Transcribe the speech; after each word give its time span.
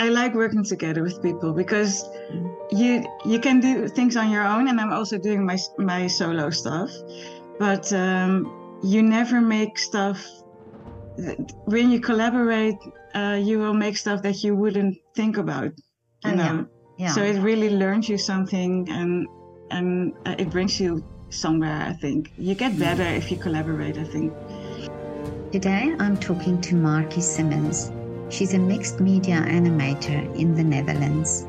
I 0.00 0.08
like 0.08 0.34
working 0.34 0.64
together 0.64 1.02
with 1.02 1.20
people 1.20 1.52
because 1.52 2.08
you 2.70 3.04
you 3.26 3.38
can 3.38 3.60
do 3.60 3.86
things 3.86 4.16
on 4.16 4.30
your 4.30 4.46
own, 4.46 4.68
and 4.68 4.80
I'm 4.80 4.94
also 4.94 5.18
doing 5.18 5.44
my 5.44 5.58
my 5.76 6.06
solo 6.06 6.48
stuff. 6.48 6.90
But 7.58 7.92
um, 7.92 8.32
you 8.82 9.02
never 9.02 9.42
make 9.42 9.78
stuff 9.78 10.26
when 11.66 11.90
you 11.90 12.00
collaborate. 12.00 12.80
Uh, 13.14 13.38
you 13.48 13.58
will 13.58 13.74
make 13.74 13.98
stuff 13.98 14.22
that 14.22 14.42
you 14.42 14.56
wouldn't 14.56 14.96
think 15.14 15.36
about. 15.36 15.72
You 16.24 16.36
know. 16.36 16.44
yeah. 16.44 16.64
Yeah. 16.96 17.12
So 17.12 17.20
it 17.22 17.38
really 17.42 17.68
learns 17.68 18.08
you 18.08 18.16
something, 18.16 18.88
and 18.88 19.28
and 19.70 20.14
uh, 20.24 20.34
it 20.38 20.48
brings 20.48 20.80
you 20.80 21.04
somewhere. 21.28 21.78
I 21.90 21.92
think 21.92 22.32
you 22.38 22.54
get 22.54 22.78
better 22.78 23.08
if 23.20 23.30
you 23.30 23.36
collaborate. 23.36 23.98
I 23.98 24.04
think. 24.04 24.32
Today 25.52 25.94
I'm 25.98 26.16
talking 26.16 26.58
to 26.62 26.74
Maartje 26.74 27.20
Simons. 27.20 27.92
She's 28.30 28.54
a 28.54 28.58
mixed 28.58 29.00
media 29.00 29.42
animator 29.42 30.22
in 30.38 30.54
the 30.54 30.62
Netherlands. 30.62 31.46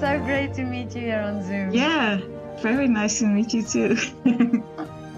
So 0.00 0.18
great 0.20 0.52
to 0.54 0.64
meet 0.64 0.94
you 0.94 1.00
here 1.00 1.20
on 1.20 1.42
Zoom. 1.42 1.72
Yeah, 1.72 2.20
very 2.60 2.88
nice 2.88 3.18
to 3.20 3.26
meet 3.26 3.54
you 3.54 3.62
too. 3.62 3.96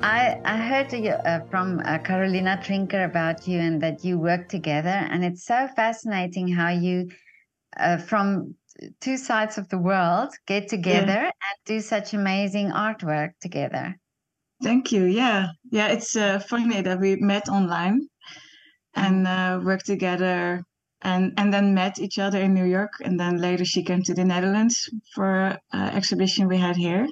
I, 0.02 0.40
I 0.44 0.56
heard 0.56 0.92
you, 0.92 1.10
uh, 1.10 1.40
from 1.50 1.80
uh, 1.84 1.98
Carolina 1.98 2.60
Trinker 2.62 3.04
about 3.04 3.46
you 3.46 3.58
and 3.58 3.80
that 3.82 4.04
you 4.04 4.18
work 4.18 4.48
together. 4.48 4.88
And 4.88 5.24
it's 5.24 5.44
so 5.44 5.68
fascinating 5.74 6.48
how 6.48 6.70
you, 6.70 7.10
uh, 7.76 7.98
from 7.98 8.54
two 9.00 9.16
sides 9.16 9.58
of 9.58 9.68
the 9.68 9.78
world, 9.78 10.30
get 10.46 10.68
together 10.68 11.18
and 11.18 11.56
do 11.66 11.80
such 11.80 12.14
amazing 12.14 12.70
artwork 12.70 13.32
together. 13.40 13.96
Thank 14.62 14.92
you. 14.92 15.04
Yeah, 15.04 15.48
yeah. 15.70 15.88
It's 15.88 16.16
uh, 16.16 16.38
funny 16.38 16.80
that 16.80 17.00
we 17.00 17.16
met 17.16 17.48
online 17.48 18.08
and 18.94 19.26
uh, 19.26 19.60
worked 19.62 19.86
together, 19.86 20.64
and 21.02 21.32
and 21.36 21.52
then 21.52 21.74
met 21.74 21.98
each 21.98 22.18
other 22.18 22.40
in 22.40 22.54
New 22.54 22.64
York, 22.66 22.92
and 23.04 23.18
then 23.18 23.36
later 23.38 23.64
she 23.64 23.82
came 23.82 24.02
to 24.02 24.14
the 24.14 24.24
Netherlands 24.24 24.88
for 25.14 25.58
uh, 25.74 25.90
exhibition 25.94 26.48
we 26.48 26.58
had 26.58 26.76
here, 26.76 27.06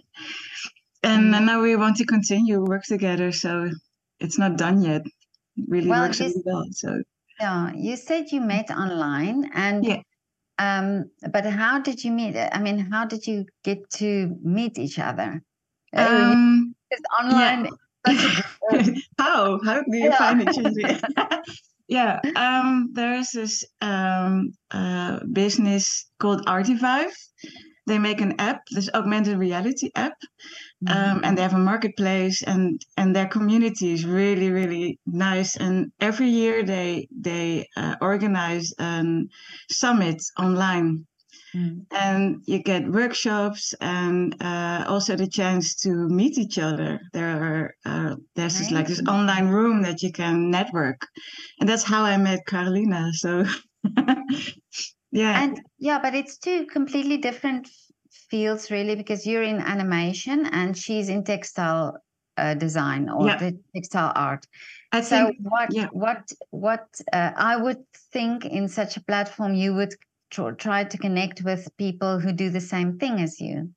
and 1.03 1.35
Mm. 1.35 1.45
now 1.45 1.61
we 1.63 1.77
want 1.77 1.97
to 1.97 2.05
continue 2.05 2.61
work 2.65 2.85
together. 2.85 3.33
So 3.33 3.71
it's 4.21 4.39
not 4.39 4.57
done 4.57 4.83
yet. 4.83 5.03
Really 5.69 5.89
Well, 5.91 6.03
works 6.07 6.21
really 6.21 6.43
well. 6.45 6.65
So 6.73 7.03
Yeah, 7.41 7.73
you 7.75 7.97
said 7.97 8.33
you 8.33 8.41
met 8.41 8.71
online 8.71 9.51
and 9.55 9.85
Yeah. 9.85 10.03
um 10.59 11.11
but 11.33 11.45
how 11.47 11.81
did 11.81 12.05
you 12.05 12.13
meet? 12.13 12.37
I 12.37 12.59
mean, 12.61 12.79
how 12.93 13.07
did 13.07 13.27
you 13.27 13.47
get 13.65 13.79
to 14.01 14.37
meet 14.43 14.79
each 14.79 14.99
other? 14.99 15.43
Um, 15.97 16.75
online 17.21 17.67
is 17.67 17.73
such 18.07 18.23
a 18.25 18.31
good- 18.37 19.03
how 19.19 19.59
how 19.67 19.77
do 19.83 19.97
you 19.99 20.11
Yeah. 20.11 20.19
find 20.23 20.43
each 20.43 20.59
other? 20.59 20.85
yeah, 21.91 22.21
um, 22.37 22.91
there's 22.93 23.31
this 23.33 23.65
um, 23.81 24.53
uh, 24.71 25.19
business 25.33 26.07
called 26.21 26.47
Artivive. 26.47 27.13
They 27.87 27.99
make 27.99 28.21
an 28.21 28.37
app, 28.39 28.63
this 28.71 28.89
augmented 28.95 29.37
reality 29.37 29.91
app, 29.97 30.15
um, 30.87 31.23
and 31.25 31.37
they 31.37 31.43
have 31.43 31.55
a 31.55 31.59
marketplace, 31.59 32.45
and 32.45 32.81
and 32.97 33.15
their 33.17 33.27
community 33.27 33.93
is 33.93 34.07
really 34.07 34.51
really 34.51 35.01
nice. 35.07 35.57
And 35.57 35.91
every 36.01 36.29
year 36.29 36.63
they 36.63 37.09
they 37.11 37.67
uh, 37.77 37.97
organize 38.01 38.73
a 38.79 39.05
summit 39.69 40.23
online 40.39 41.07
Mm. 41.55 41.87
and 41.91 42.43
you 42.47 42.63
get 42.63 42.89
workshops 42.89 43.75
and 43.81 44.37
uh, 44.41 44.85
also 44.87 45.17
the 45.17 45.27
chance 45.27 45.75
to 45.83 45.91
meet 46.09 46.39
each 46.39 46.59
other. 46.59 47.01
There 47.13 47.29
are 47.29 47.75
uh, 47.85 48.17
there's 48.37 48.59
this 48.59 48.71
like 48.71 48.87
this 48.87 49.03
online 49.09 49.49
room 49.49 49.83
that 49.83 50.03
you 50.03 50.13
can 50.13 50.51
network, 50.51 51.01
and 51.59 51.69
that's 51.69 51.83
how 51.83 52.05
I 52.05 52.17
met 52.19 52.47
Carolina. 52.47 53.13
So 53.13 53.45
yeah, 55.13 55.43
And 55.43 55.61
yeah, 55.79 55.99
but 56.01 56.15
it's 56.15 56.39
two 56.39 56.67
completely 56.67 57.17
different 57.17 57.69
fields, 58.31 58.71
really, 58.71 58.95
because 58.95 59.27
you're 59.27 59.43
in 59.43 59.59
animation 59.61 60.47
and 60.47 60.77
she's 60.77 61.09
in 61.09 61.25
textile 61.25 61.97
uh, 62.37 62.55
design 62.55 63.09
or 63.09 63.27
Yeah. 63.27 63.39
the 63.39 63.59
textile 63.75 64.13
art. 64.15 64.47
I 64.93 65.01
So 65.01 65.27
think 65.27 65.39
what 65.43 65.73
yeah. 65.73 65.89
what 65.93 66.33
what 66.51 66.87
uh, 67.13 67.33
I 67.37 67.57
would 67.57 67.85
think 68.13 68.45
in 68.45 68.69
such 68.69 68.97
a 68.97 69.05
platform 69.05 69.55
you 69.55 69.75
would 69.75 69.95
tr- 70.31 70.53
try 70.53 70.85
to 70.85 70.99
connect 70.99 71.43
with 71.43 71.77
people 71.77 72.21
who 72.21 72.33
do 72.33 72.51
the 72.51 72.61
same 72.61 72.99
thing 72.99 73.21
as 73.21 73.41
you. 73.41 73.75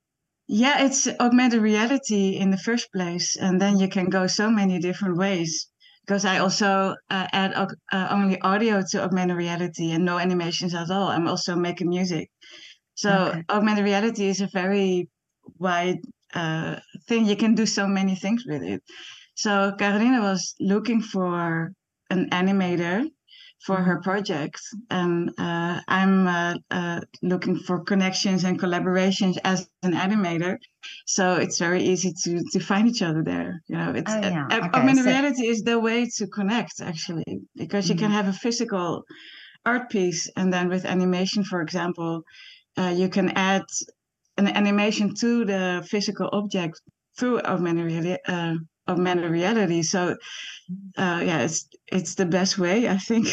yeah, 0.47 0.83
it's 0.85 1.07
augmented 1.19 1.61
reality 1.61 2.35
in 2.37 2.51
the 2.51 2.57
first 2.57 2.91
place, 2.91 3.37
and 3.37 3.61
then 3.61 3.79
you 3.79 3.87
can 3.87 4.09
go 4.09 4.27
so 4.27 4.49
many 4.49 4.79
different 4.79 5.17
ways. 5.17 5.69
Because 6.05 6.25
I 6.25 6.39
also 6.39 6.95
uh, 7.09 7.27
add 7.31 7.53
uh, 7.53 8.07
only 8.11 8.39
audio 8.41 8.81
to 8.91 9.03
augmented 9.03 9.37
reality 9.37 9.91
and 9.91 10.03
no 10.03 10.17
animations 10.19 10.75
at 10.75 10.91
all. 10.91 11.07
I'm 11.07 11.29
also 11.29 11.55
making 11.55 11.87
music. 11.87 12.29
So 12.95 13.37
Okay. 13.37 13.43
augmented 13.49 13.85
reality 13.85 14.27
is 14.27 14.41
a 14.41 14.47
very 14.53 15.09
wide 15.59 15.99
uh, 16.33 16.79
thing. 17.07 17.25
You 17.25 17.37
can 17.37 17.55
do 17.55 17.65
so 17.65 17.87
many 17.87 18.15
things 18.15 18.43
with 18.47 18.63
it. 18.63 18.83
So 19.35 19.73
Carolina 19.79 20.21
was 20.21 20.55
looking 20.59 21.01
for 21.01 21.71
an 22.09 22.29
animator 22.31 23.05
for 23.65 23.77
her 23.77 23.97
project, 24.01 24.59
and 24.89 25.29
uh, 25.39 25.79
I'm 25.87 26.27
uh, 26.27 26.55
uh, 26.69 26.99
looking 27.21 27.55
for 27.67 27.83
connections 27.83 28.43
and 28.43 28.59
collaborations 28.59 29.37
as 29.43 29.67
an 29.83 29.93
animator. 29.93 30.57
So 31.05 31.35
it's 31.35 31.59
very 31.59 31.83
easy 31.83 32.11
to 32.23 32.31
to 32.53 32.59
find 32.59 32.87
each 32.91 33.01
other 33.01 33.23
there. 33.23 33.51
You 33.69 33.77
know, 33.77 33.91
it's 33.99 34.13
Oh, 34.13 34.17
uh, 34.27 34.29
yeah. 34.35 34.45
Okay, 34.57 34.69
augmented 34.73 35.05
so- 35.05 35.11
reality 35.11 35.45
is 35.53 35.59
the 35.63 35.79
way 35.79 35.99
to 36.17 36.27
connect 36.27 36.75
actually, 36.81 37.25
because 37.55 37.89
you 37.89 37.95
can 37.95 38.11
Mhm. 38.11 38.17
have 38.19 38.27
a 38.27 38.33
physical 38.45 39.03
art 39.65 39.89
piece, 39.89 40.21
and 40.37 40.51
then 40.53 40.67
with 40.73 40.83
animation, 40.85 41.43
for 41.51 41.59
example, 41.61 42.13
uh, 42.79 42.93
you 43.01 43.07
can 43.09 43.29
add 43.51 43.63
an 44.37 44.47
animation 44.47 45.07
to 45.21 45.45
the 45.45 45.63
physical 45.91 46.27
object 46.33 46.75
through 47.17 47.39
augmented 47.51 47.85
reality. 47.85 48.17
Uh, 48.27 48.55
augmented 48.87 49.31
reality. 49.31 49.83
So, 49.83 50.17
uh, 50.97 51.21
yeah, 51.25 51.41
it's 51.43 51.67
it's 51.91 52.15
the 52.15 52.25
best 52.25 52.57
way, 52.57 52.89
I 52.89 52.97
think. 52.97 53.27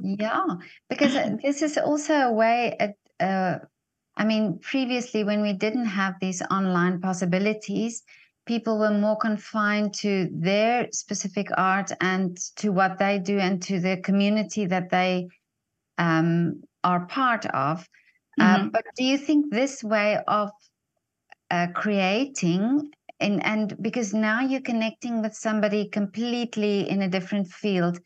Yeah, 0.00 0.44
because 0.88 1.16
uh, 1.16 1.30
this 1.42 1.62
is 1.62 1.78
also 1.78 2.14
a 2.14 2.32
way 2.32 2.76
at, 2.78 2.94
uh, 3.20 3.58
I 4.16 4.24
mean, 4.24 4.58
previously 4.60 5.24
when 5.24 5.42
we 5.42 5.52
didn't 5.52 5.86
have 5.86 6.14
these 6.20 6.42
online 6.50 7.00
possibilities, 7.00 8.02
people 8.46 8.78
were 8.78 8.92
more 8.92 9.16
confined 9.16 9.94
to 9.94 10.28
their 10.32 10.88
specific 10.92 11.48
art 11.56 11.92
and 12.00 12.36
to 12.56 12.70
what 12.70 12.98
they 12.98 13.18
do 13.18 13.38
and 13.38 13.62
to 13.62 13.80
the 13.80 13.98
community 13.98 14.66
that 14.66 14.90
they 14.90 15.28
um, 15.98 16.62
are 16.84 17.06
part 17.06 17.46
of. 17.46 17.88
Uh, 18.40 18.58
Mhm. 18.58 18.70
but 18.72 18.84
do 18.96 19.04
you 19.04 19.18
think 19.18 19.52
this 19.52 19.84
way 19.84 20.18
of 20.28 20.50
uh, 21.50 21.68
creating 21.74 22.90
and, 23.20 23.44
and 23.44 23.76
because 23.80 24.12
now 24.12 24.40
you're 24.40 24.60
connecting 24.60 25.22
with 25.22 25.34
somebody 25.34 25.88
completely 25.88 26.88
in 26.88 27.02
a 27.02 27.08
different 27.08 27.48
field, 27.48 27.98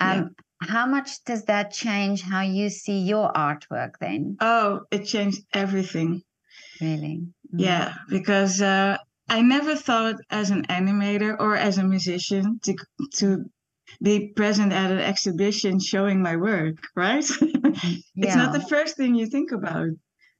Yeah. 0.00 0.12
um, 0.12 0.34
how 0.62 0.86
much 0.86 1.24
does 1.24 1.44
that 1.44 1.72
change 1.72 2.22
how 2.22 2.42
you 2.42 2.68
see 2.68 3.00
your 3.00 3.32
artwork 3.32 3.92
then? 4.00 4.36
Oh, 4.40 4.80
it 4.90 5.04
changed 5.06 5.42
everything. 5.54 6.22
Really? 6.80 7.22
Mm. 7.54 7.60
Yeah, 7.60 7.94
because 8.08 8.60
uh, 8.60 8.98
I 9.28 9.42
never 9.42 9.74
thought 9.74 10.16
as 10.28 10.50
an 10.50 10.64
animator 10.66 11.36
or 11.38 11.56
as 11.56 11.78
a 11.78 11.84
musician 11.84 12.60
to 12.64 12.74
to 13.18 13.44
be 14.02 14.28
present 14.28 14.72
at 14.72 14.90
an 14.90 14.98
exhibition 14.98 15.80
showing 15.80 16.22
my 16.22 16.36
work, 16.36 16.76
right? 16.94 17.24
it's 18.16 18.36
not 18.36 18.52
the 18.52 18.66
first 18.68 18.96
thing 18.96 19.14
you 19.14 19.26
think 19.26 19.52
about. 19.52 19.88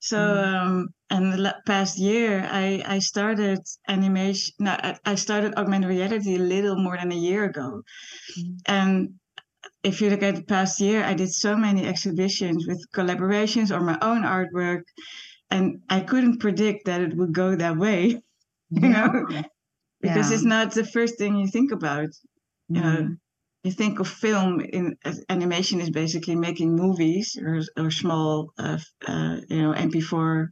So, 0.00 0.18
Mm. 0.18 0.54
um, 0.54 0.88
and 1.10 1.32
the 1.34 1.54
past 1.66 1.98
year, 1.98 2.48
I 2.50 2.82
I 2.96 2.98
started 3.00 3.60
animation. 3.88 4.54
No, 4.60 4.72
I, 5.04 5.14
started 5.16 5.54
augmented 5.56 5.90
reality 5.90 6.36
a 6.36 6.38
little 6.54 6.76
more 6.86 6.96
than 6.98 7.12
a 7.12 7.16
year 7.28 7.44
ago, 7.44 7.82
Mm. 8.38 8.56
and 8.78 8.92
if 9.84 10.00
you 10.00 10.10
look 10.10 10.22
at 10.22 10.36
the 10.36 10.44
past 10.56 10.80
year, 10.80 11.04
I 11.04 11.14
did 11.14 11.32
so 11.32 11.56
many 11.56 11.86
exhibitions 11.86 12.66
with 12.68 12.80
collaborations 12.96 13.70
or 13.74 13.80
my 13.80 13.98
own 14.02 14.22
artwork, 14.22 14.82
and 15.50 15.82
I 15.90 16.00
couldn't 16.00 16.38
predict 16.40 16.86
that 16.86 17.00
it 17.02 17.16
would 17.16 17.32
go 17.34 17.56
that 17.56 17.76
way. 17.78 18.22
You 18.84 18.88
know, 18.90 19.12
Yeah. 19.30 19.42
because 20.02 20.30
it's 20.32 20.44
not 20.56 20.74
the 20.74 20.84
first 20.84 21.18
thing 21.18 21.36
you 21.36 21.48
think 21.48 21.72
about. 21.72 22.10
You 22.74 22.80
know, 22.82 22.98
Mm. 23.02 23.18
You 23.62 23.70
think 23.70 24.00
of 24.00 24.08
film 24.08 24.60
in 24.60 24.96
animation 25.28 25.80
is 25.80 25.90
basically 25.90 26.34
making 26.34 26.74
movies 26.74 27.36
or 27.40 27.60
or 27.76 27.90
small, 27.90 28.52
uh, 28.58 28.78
uh, 29.06 29.36
you 29.48 29.62
know, 29.62 29.72
MP4 29.72 30.48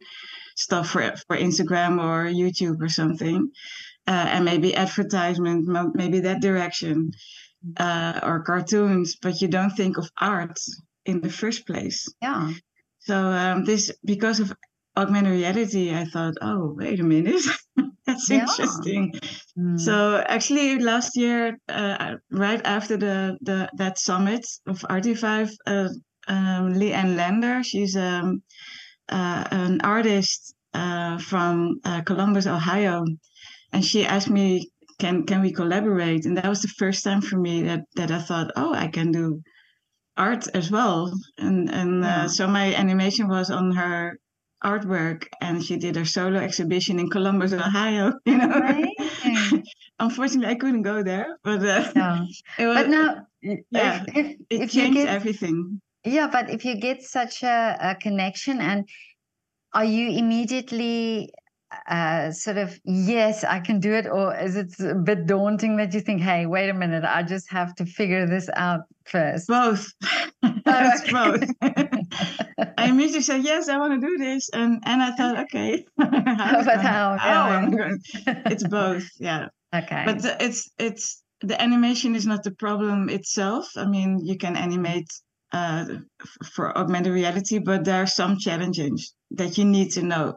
stuff 0.56 0.90
for 0.90 1.14
for 1.26 1.36
Instagram 1.36 2.02
or 2.02 2.26
YouTube 2.26 2.80
or 2.80 2.88
something, 2.88 3.50
uh, 4.06 4.26
and 4.34 4.44
maybe 4.44 4.76
advertisement, 4.76 5.66
maybe 5.94 6.20
that 6.20 6.42
direction, 6.42 7.12
uh, 7.78 8.20
or 8.22 8.42
cartoons. 8.42 9.16
But 9.16 9.40
you 9.40 9.48
don't 9.48 9.74
think 9.76 9.96
of 9.96 10.10
art 10.20 10.58
in 11.06 11.20
the 11.20 11.30
first 11.30 11.66
place. 11.66 12.06
Yeah. 12.20 12.52
So 12.98 13.16
um, 13.16 13.64
this 13.64 13.90
because 14.04 14.40
of 14.40 14.52
augmented 15.00 15.32
reality, 15.32 15.94
I 15.94 16.04
thought, 16.12 16.34
oh 16.42 16.74
wait 16.76 17.00
a 17.00 17.04
minute, 17.04 17.42
that's 18.06 18.30
Yeah. 18.30 18.40
interesting. 18.40 19.12
Mm. 19.58 19.78
So 19.80 19.94
actually, 20.36 20.78
last 20.80 21.16
year, 21.16 21.56
uh, 21.68 22.16
right 22.30 22.62
after 22.64 22.96
the, 22.96 23.38
the 23.48 23.70
that 23.76 23.98
summit 23.98 24.44
of 24.66 24.78
Artivive, 24.96 25.52
uh, 25.66 25.88
um, 26.28 26.64
Leanne 26.80 27.16
Lander. 27.16 27.62
She's 27.62 27.96
um, 27.96 28.42
uh, 29.08 29.44
an 29.50 29.80
artist 29.82 30.54
uh, 30.74 31.18
from 31.18 31.80
uh, 31.84 32.02
Columbus, 32.02 32.46
Ohio, 32.46 33.04
and 33.72 33.84
she 33.84 34.04
asked 34.04 34.30
me, 34.30 34.70
"Can 35.00 35.24
can 35.26 35.40
we 35.42 35.52
collaborate?" 35.52 36.26
And 36.26 36.36
that 36.36 36.48
was 36.48 36.62
the 36.62 36.74
first 36.82 37.04
time 37.04 37.22
for 37.22 37.38
me 37.38 37.62
that 37.64 37.82
that 37.96 38.10
I 38.10 38.20
thought, 38.20 38.50
"Oh, 38.56 38.74
I 38.74 38.88
can 38.88 39.12
do 39.12 39.42
art 40.16 40.48
as 40.54 40.70
well." 40.70 41.12
And 41.38 41.70
and 41.70 42.04
uh, 42.04 42.08
Yeah. 42.08 42.26
so 42.28 42.46
my 42.48 42.74
animation 42.74 43.28
was 43.28 43.50
on 43.50 43.72
her 43.72 44.18
artwork, 44.64 45.26
and 45.40 45.62
she 45.62 45.76
did 45.76 45.96
her 45.96 46.04
solo 46.04 46.40
exhibition 46.40 46.98
in 46.98 47.08
Columbus, 47.10 47.52
Ohio. 47.52 48.12
You 48.26 48.38
know, 48.38 49.62
unfortunately, 50.00 50.52
I 50.52 50.56
couldn't 50.56 50.82
go 50.82 51.02
there, 51.02 51.38
but 51.42 51.64
uh, 51.64 51.90
it 52.58 52.66
was. 52.66 52.76
But 52.76 52.88
now, 52.88 53.26
yeah, 53.42 54.04
if, 54.08 54.16
if, 54.16 54.26
it 54.50 54.62
if 54.62 54.72
changed 54.72 54.94
get 54.94 55.08
everything. 55.08 55.80
Yeah, 56.04 56.28
but 56.30 56.50
if 56.50 56.64
you 56.64 56.76
get 56.76 57.02
such 57.02 57.42
a, 57.42 57.76
a 57.80 57.94
connection, 57.96 58.60
and 58.60 58.88
are 59.72 59.84
you 59.84 60.10
immediately 60.18 61.30
uh, 61.88 62.30
sort 62.30 62.56
of, 62.56 62.78
yes, 62.84 63.44
I 63.44 63.60
can 63.60 63.80
do 63.80 63.92
it? 63.92 64.06
Or 64.06 64.34
is 64.34 64.56
it 64.56 64.72
a 64.80 64.94
bit 64.94 65.26
daunting 65.26 65.76
that 65.76 65.92
you 65.92 66.00
think, 66.00 66.22
hey, 66.22 66.46
wait 66.46 66.68
a 66.68 66.74
minute, 66.74 67.04
I 67.04 67.22
just 67.22 67.50
have 67.50 67.74
to 67.76 67.86
figure 67.86 68.26
this 68.26 68.48
out 68.54 68.80
first? 69.04 69.48
Both. 69.48 69.92
it's 70.42 71.12
both. 71.12 71.44
I 72.76 72.88
immediately 72.88 73.22
said, 73.22 73.42
yes, 73.44 73.68
I 73.68 73.78
want 73.78 74.00
to 74.00 74.06
do 74.06 74.18
this. 74.18 74.48
And 74.52 74.82
and 74.84 75.02
I 75.02 75.10
thought, 75.16 75.38
okay. 75.40 75.84
how 75.98 76.64
But 76.64 76.80
how? 76.80 77.16
how 77.18 77.68
Yeah. 77.70 77.94
It's 78.46 78.66
both, 78.66 79.08
yeah. 79.18 79.48
okay. 79.74 80.02
But 80.06 80.22
the, 80.22 80.36
it's 80.40 80.70
it's 80.78 81.22
the 81.40 81.60
animation 81.60 82.14
is 82.14 82.26
not 82.26 82.44
the 82.44 82.52
problem 82.52 83.08
itself. 83.08 83.68
I 83.76 83.86
mean, 83.86 84.20
you 84.24 84.36
can 84.36 84.56
animate 84.56 85.08
uh, 85.52 85.86
for 86.52 86.76
augmented 86.76 87.12
reality, 87.12 87.58
but 87.58 87.84
there 87.84 88.02
are 88.02 88.06
some 88.06 88.38
challenges 88.38 89.14
that 89.32 89.58
you 89.58 89.64
need 89.64 89.90
to 89.92 90.02
know. 90.02 90.36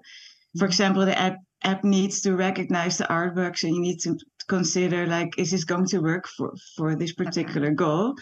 For 0.57 0.65
example, 0.65 1.06
the 1.06 1.18
app 1.18 1.38
app 1.63 1.83
needs 1.83 2.21
to 2.21 2.36
recognize 2.36 2.98
the 2.98 3.06
artwork, 3.06 3.57
so 3.57 3.68
you 3.68 3.80
need 3.80 4.00
to 4.00 4.18
consider 4.48 5.06
like, 5.06 5.30
is 5.38 5.51
this 5.51 5.63
going 5.63 5.86
to 5.88 6.00
work 6.00 6.27
for 6.27 6.53
for 6.75 6.95
this 6.95 7.13
particular 7.13 7.71
goal? 7.71 8.15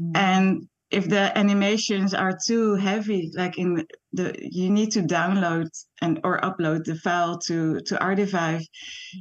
Mm. 0.00 0.16
and 0.16 0.68
if 0.90 1.08
the 1.08 1.38
animations 1.38 2.14
are 2.14 2.36
too 2.46 2.74
heavy 2.74 3.30
like 3.34 3.58
in 3.58 3.86
the 4.12 4.34
you 4.40 4.70
need 4.70 4.90
to 4.90 5.02
download 5.02 5.68
and 6.02 6.20
or 6.24 6.40
upload 6.40 6.84
the 6.84 6.96
file 6.96 7.38
to 7.38 7.80
to 7.82 7.94
Artivive 7.96 8.64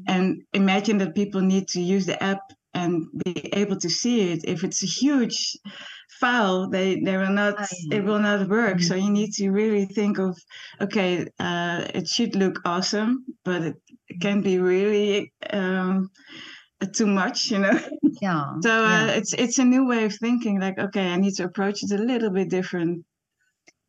and 0.07 0.41
imagine 0.53 0.97
that 0.97 1.15
people 1.15 1.41
need 1.41 1.67
to 1.67 1.81
use 1.81 2.05
the 2.05 2.21
app 2.23 2.41
and 2.73 3.05
be 3.23 3.53
able 3.53 3.77
to 3.77 3.89
see 3.89 4.31
it 4.31 4.41
if 4.45 4.63
it's 4.63 4.83
a 4.83 4.87
huge 4.87 5.57
file 6.19 6.69
they 6.69 6.99
they 7.01 7.17
will 7.17 7.31
not 7.31 7.55
it 7.91 8.03
will 8.03 8.19
not 8.19 8.49
work 8.49 8.79
so 8.79 8.95
you 8.95 9.09
need 9.09 9.31
to 9.31 9.49
really 9.51 9.85
think 9.85 10.17
of 10.17 10.37
okay 10.81 11.25
uh, 11.39 11.85
it 11.93 12.07
should 12.07 12.35
look 12.35 12.59
awesome 12.65 13.25
but 13.45 13.61
it, 13.61 13.75
can 14.21 14.41
be 14.41 14.57
really 14.57 15.31
um, 15.51 16.09
too 16.95 17.05
much 17.05 17.51
you 17.51 17.59
know 17.59 17.79
yeah. 18.21 18.53
so 18.61 18.85
uh, 18.85 19.05
yeah. 19.05 19.11
it's 19.11 19.33
it's 19.33 19.59
a 19.59 19.65
new 19.65 19.85
way 19.85 20.05
of 20.05 20.13
thinking. 20.15 20.59
Like, 20.59 20.77
okay, 20.77 21.07
I 21.09 21.17
need 21.17 21.35
to 21.35 21.43
approach 21.43 21.83
it 21.83 21.91
a 21.91 21.97
little 21.97 22.29
bit 22.29 22.49
different. 22.49 23.05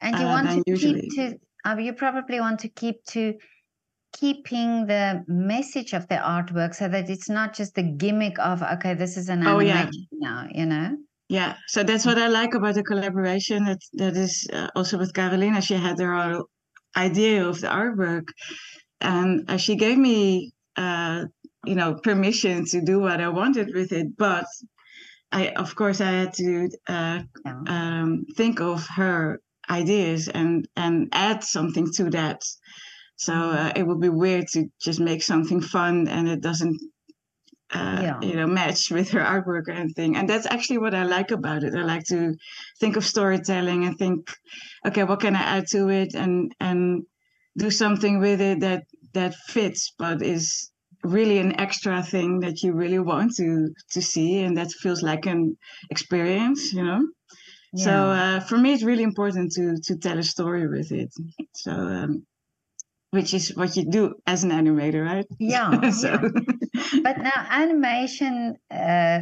And 0.00 0.18
you 0.18 0.24
uh, 0.24 0.28
want 0.28 0.50
to 0.50 0.62
usually. 0.66 1.08
keep 1.08 1.40
to, 1.40 1.70
uh, 1.70 1.76
you 1.76 1.92
probably 1.92 2.40
want 2.40 2.60
to 2.60 2.68
keep 2.68 3.04
to 3.06 3.34
keeping 4.12 4.86
the 4.86 5.24
message 5.28 5.92
of 5.92 6.08
the 6.08 6.16
artwork 6.16 6.74
so 6.74 6.88
that 6.88 7.08
it's 7.08 7.28
not 7.28 7.54
just 7.54 7.74
the 7.74 7.82
gimmick 7.82 8.38
of, 8.38 8.62
okay, 8.62 8.94
this 8.94 9.16
is 9.16 9.28
an 9.28 9.46
Oh, 9.46 9.60
yeah. 9.60 9.82
animation 9.82 10.06
now, 10.12 10.48
you 10.50 10.66
know? 10.66 10.96
Yeah. 11.30 11.56
So 11.68 11.84
that's 11.84 12.04
what 12.04 12.18
I 12.18 12.26
like 12.26 12.54
about 12.54 12.74
the 12.74 12.82
collaboration. 12.82 13.64
That 13.64 13.80
that 13.94 14.16
is 14.16 14.48
uh, 14.52 14.68
also 14.74 14.98
with 14.98 15.14
Carolina. 15.14 15.62
She 15.62 15.74
had 15.74 15.98
her 16.00 16.12
own 16.12 16.42
idea 16.96 17.46
of 17.48 17.60
the 17.60 17.68
artwork, 17.68 18.26
and 19.00 19.48
uh, 19.50 19.56
she 19.56 19.76
gave 19.76 19.98
me, 19.98 20.52
uh, 20.76 21.26
you 21.64 21.76
know, 21.76 21.94
permission 21.94 22.64
to 22.72 22.82
do 22.82 22.98
what 23.00 23.20
I 23.20 23.28
wanted 23.28 23.68
with 23.74 23.92
it. 23.92 24.08
But 24.18 24.46
I, 25.32 25.50
of 25.50 25.76
course, 25.76 26.00
I 26.00 26.12
had 26.20 26.34
to 26.34 26.70
uh, 26.88 27.20
um, 27.68 28.26
think 28.36 28.60
of 28.60 28.86
her 28.88 29.40
ideas 29.70 30.28
and 30.28 30.68
and 30.76 31.08
add 31.12 31.44
something 31.44 31.88
to 31.98 32.10
that. 32.10 32.42
So 33.16 33.34
uh, 33.34 33.72
it 33.76 33.86
would 33.86 34.00
be 34.00 34.10
weird 34.10 34.48
to 34.54 34.66
just 34.82 35.00
make 35.00 35.22
something 35.22 35.60
fun 35.60 36.08
and 36.08 36.28
it 36.28 36.40
doesn't, 36.40 36.80
uh, 37.72 38.02
Yeah. 38.02 38.20
you 38.20 38.34
know, 38.36 38.46
match 38.46 38.90
with 38.90 39.10
her 39.10 39.20
artwork 39.20 39.68
or 39.68 39.72
anything. 39.72 40.16
And 40.16 40.28
that's 40.28 40.46
actually 40.46 40.78
what 40.78 40.94
I 40.94 41.04
like 41.04 41.30
about 41.30 41.62
it. 41.64 41.74
I 41.74 41.82
like 41.82 42.04
to 42.08 42.34
think 42.80 42.96
of 42.96 43.04
storytelling 43.04 43.84
and 43.84 43.96
think, 43.98 44.30
okay, 44.86 45.04
what 45.04 45.20
can 45.20 45.36
I 45.36 45.42
add 45.58 45.66
to 45.68 45.88
it 45.88 46.14
and 46.14 46.54
and 46.60 47.04
do 47.58 47.70
something 47.70 48.20
with 48.20 48.40
it 48.40 48.60
that 48.60 48.84
that 49.14 49.34
fits, 49.34 49.92
but 49.98 50.22
is 50.22 50.70
really 51.02 51.38
an 51.38 51.58
extra 51.60 52.02
thing 52.02 52.40
that 52.40 52.62
you 52.62 52.72
really 52.72 52.98
want 52.98 53.34
to 53.36 53.68
to 53.92 54.02
see 54.02 54.40
and 54.40 54.56
that 54.56 54.70
feels 54.72 55.02
like 55.02 55.26
an 55.26 55.56
experience, 55.90 56.72
you 56.72 56.84
know. 56.84 57.02
So 57.76 57.92
uh, 58.10 58.40
for 58.40 58.58
me, 58.58 58.72
it's 58.74 58.82
really 58.82 59.02
important 59.04 59.52
to 59.52 59.76
to 59.84 59.96
tell 59.96 60.18
a 60.18 60.22
story 60.22 60.68
with 60.68 60.92
it. 60.92 61.10
So, 61.54 61.72
um, 61.72 62.26
which 63.10 63.34
is 63.34 63.54
what 63.56 63.76
you 63.76 63.84
do 63.90 64.14
as 64.26 64.44
an 64.44 64.50
animator, 64.50 65.04
right? 65.04 65.26
Yeah, 65.38 65.90
so 65.90 66.08
yeah. 66.08 67.00
But 67.02 67.18
now 67.18 67.46
animation, 67.50 68.56
uh, 68.70 69.20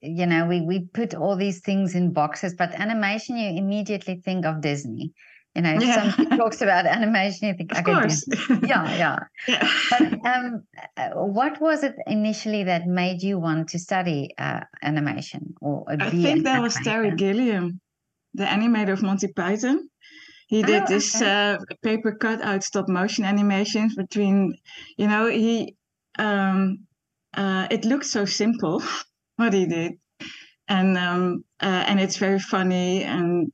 you 0.00 0.26
know, 0.26 0.46
we, 0.46 0.60
we 0.60 0.86
put 0.92 1.14
all 1.14 1.36
these 1.36 1.60
things 1.60 1.94
in 1.94 2.12
boxes, 2.12 2.54
but 2.56 2.74
animation, 2.74 3.36
you 3.36 3.50
immediately 3.58 4.20
think 4.24 4.44
of 4.46 4.60
Disney. 4.60 5.12
You 5.54 5.62
know, 5.62 5.74
if 5.74 5.82
Yeah. 5.82 6.12
somebody 6.12 6.36
talks 6.36 6.62
about 6.62 6.86
animation, 6.86 7.48
you 7.48 7.54
think, 7.54 7.72
of 7.72 7.78
okay, 7.78 7.92
course, 7.92 8.24
Disney. 8.26 8.58
Yeah, 8.68 8.96
yeah. 8.96 9.18
yeah. 9.46 9.68
But 9.90 10.02
um, 10.26 10.62
uh, 10.96 11.10
what 11.10 11.60
was 11.60 11.84
it 11.84 11.94
initially 12.06 12.64
that 12.64 12.86
made 12.86 13.22
you 13.22 13.38
want 13.38 13.68
to 13.70 13.78
study 13.78 14.30
uh, 14.38 14.60
animation 14.82 15.54
or 15.60 15.84
I 15.88 16.10
think 16.10 16.44
that 16.44 16.62
was 16.62 16.74
Terry? 16.76 17.10
Gilliam, 17.10 17.80
the 18.34 18.44
animator 18.44 18.92
of 18.92 19.02
Monty 19.02 19.28
Python. 19.28 19.88
He 20.52 20.62
Oh, 20.62 20.66
did 20.66 20.86
this 20.86 21.08
okay. 21.16 21.30
uh, 21.32 21.58
paper 21.82 22.12
cutout 22.12 22.62
stop 22.62 22.86
motion 22.86 23.24
animations 23.24 23.94
between, 23.96 24.54
you 24.98 25.08
know, 25.08 25.26
he. 25.26 25.76
Um, 26.18 26.86
uh, 27.34 27.66
it 27.70 27.86
looked 27.86 28.04
so 28.04 28.26
simple 28.26 28.82
what 29.36 29.54
he 29.54 29.64
did, 29.64 29.92
and 30.68 30.98
um, 30.98 31.44
uh, 31.62 31.84
and 31.88 31.98
it's 31.98 32.18
very 32.18 32.38
funny. 32.38 33.02
And 33.02 33.50